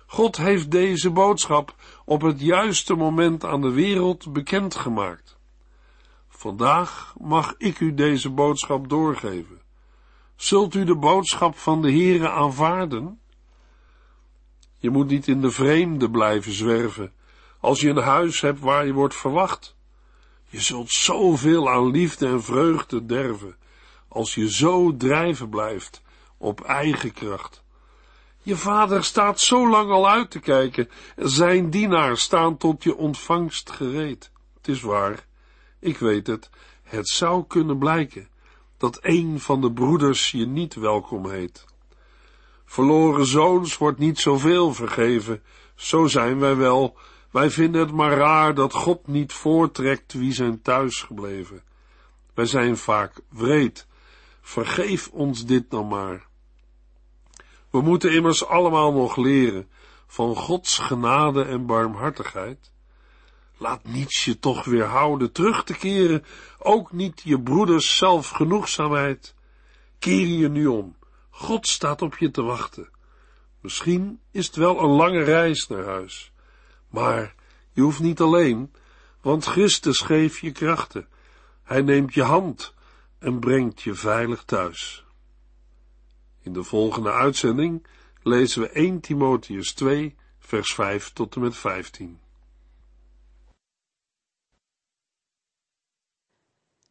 God 0.06 0.38
heeft 0.38 0.72
deze 0.72 1.10
boodschap 1.10 1.76
op 2.06 2.22
het 2.22 2.40
juiste 2.40 2.96
moment 2.96 3.46
aan 3.46 3.62
de 3.62 3.72
wereld 3.72 4.34
bekendgemaakt. 4.34 5.38
Vandaag 6.28 7.16
mag 7.20 7.56
ik 7.58 7.80
u 7.80 7.94
deze 7.94 8.30
boodschap 8.30 8.90
doorgeven. 8.90 9.62
Zult 10.36 10.76
u 10.76 10.84
de 10.84 10.98
boodschap 10.98 11.58
van 11.58 11.82
de 11.82 11.92
Heere 11.92 12.30
aanvaarden? 12.30 13.20
Je 14.78 14.90
moet 14.90 15.08
niet 15.08 15.28
in 15.28 15.42
de 15.42 15.52
vreemde 15.52 16.10
blijven 16.10 16.52
zwerven, 16.52 17.14
als 17.60 17.82
je 17.82 17.90
een 17.90 18.04
huis 18.04 18.42
hebt 18.42 18.60
waar 18.60 18.86
je 18.86 18.94
wordt 18.94 19.16
verwacht. 19.16 19.80
Je 20.52 20.60
zult 20.60 20.92
zoveel 20.92 21.70
aan 21.70 21.92
liefde 21.92 22.28
en 22.28 22.44
vreugde 22.44 23.06
derven, 23.06 23.56
als 24.08 24.36
je 24.36 24.52
zo 24.52 24.98
drijven 24.98 25.50
blijft 25.50 26.02
op 26.38 26.62
eigen 26.62 27.14
kracht. 27.14 27.64
Je 28.42 28.56
vader 28.56 29.04
staat 29.04 29.40
zo 29.40 29.70
lang 29.70 29.92
al 29.92 30.10
uit 30.10 30.32
te 30.32 30.40
kijken, 30.40 30.90
zijn 31.16 31.70
dienaars 31.70 32.22
staan 32.22 32.58
tot 32.58 32.84
je 32.84 32.96
ontvangst 32.96 33.72
gereed. 33.72 34.32
Het 34.58 34.68
is 34.68 34.82
waar, 34.82 35.26
ik 35.80 35.98
weet 35.98 36.28
het, 36.28 36.50
het 36.84 37.08
zou 37.10 37.46
kunnen 37.48 37.78
blijken 37.78 38.28
dat 38.78 39.00
een 39.02 39.40
van 39.40 39.62
de 39.62 39.72
broeders 39.72 40.32
je 40.32 40.46
niet 40.46 40.74
welkom 40.76 41.30
heet. 41.30 41.66
Verloren 42.66 43.26
zoons 43.26 43.78
wordt 43.78 44.00
niet 44.00 44.20
zoveel 44.20 44.74
vergeven, 44.74 45.44
zo 45.76 46.08
zijn 46.08 46.40
wij 46.40 46.56
wel. 46.56 46.98
Wij 47.32 47.50
vinden 47.50 47.82
het 47.82 47.91
maar 47.91 48.17
raar 48.17 48.54
dat 48.54 48.74
God 48.74 49.08
niet 49.08 49.34
voortrekt 49.34 50.13
wie 50.13 50.34
zijn 50.34 50.62
thuis 50.62 51.02
gebleven. 51.02 51.63
Wij 52.34 52.46
zijn 52.46 52.78
vaak 52.78 53.22
wreed. 53.30 53.88
Vergeef 54.41 55.08
ons 55.08 55.46
dit 55.46 55.70
dan 55.70 55.88
maar. 55.88 56.28
We 57.70 57.82
moeten 57.82 58.13
immers 58.13 58.46
allemaal 58.46 58.94
nog 58.94 59.15
leren 59.15 59.70
van 60.08 60.36
Gods 60.36 60.78
genade 60.78 61.44
en 61.44 61.65
barmhartigheid. 61.65 62.72
Laat 63.58 63.84
niets 63.84 64.26
je 64.26 64.39
toch 64.39 64.65
weerhouden 64.65 65.32
terug 65.32 65.63
te 65.63 65.78
keren, 65.78 66.26
ook 66.60 66.91
niet 66.91 67.22
je 67.24 67.41
broeders 67.41 67.98
zelfgenoegzaamheid. 67.98 69.36
Keer 70.00 70.28
je 70.28 70.50
nu 70.50 70.67
om. 70.67 70.96
God 71.30 71.67
staat 71.67 72.02
op 72.02 72.17
je 72.17 72.32
te 72.32 72.41
wachten. 72.41 72.89
Misschien 73.62 74.20
is 74.32 74.46
het 74.46 74.56
wel 74.56 74.80
een 74.80 74.89
lange 74.89 75.24
reis 75.24 75.67
naar 75.67 75.86
huis, 75.86 76.31
maar 76.91 77.36
je 77.71 77.82
hoeft 77.82 77.99
niet 77.99 78.19
alleen, 78.19 78.71
want 79.21 79.45
Christus 79.45 79.99
geeft 79.99 80.38
je 80.38 80.51
krachten. 80.51 81.08
Hij 81.63 81.82
neemt 81.82 82.13
je 82.13 82.23
hand 82.23 82.73
en 83.19 83.39
brengt 83.39 83.82
je 83.82 83.93
veilig 83.93 84.43
thuis. 84.43 85.06
In 86.41 86.54
de 86.54 86.63
volgende 86.63 87.12
uitzending 87.12 87.86
lezen 88.23 88.62
we 88.62 88.69
1 88.69 88.99
Timotheus 88.99 89.73
2, 89.73 90.15
vers 90.39 90.73
5 90.73 91.13
tot 91.13 91.36
en 91.36 91.41
met 91.41 91.58
15. 91.58 92.19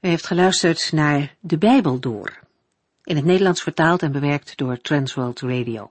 U 0.00 0.08
heeft 0.08 0.26
geluisterd 0.26 0.92
naar 0.92 1.36
De 1.40 1.58
Bijbel 1.58 1.98
Door, 2.00 2.38
in 3.02 3.16
het 3.16 3.24
Nederlands 3.24 3.62
vertaald 3.62 4.02
en 4.02 4.12
bewerkt 4.12 4.56
door 4.56 4.80
Transworld 4.80 5.40
Radio. 5.40 5.90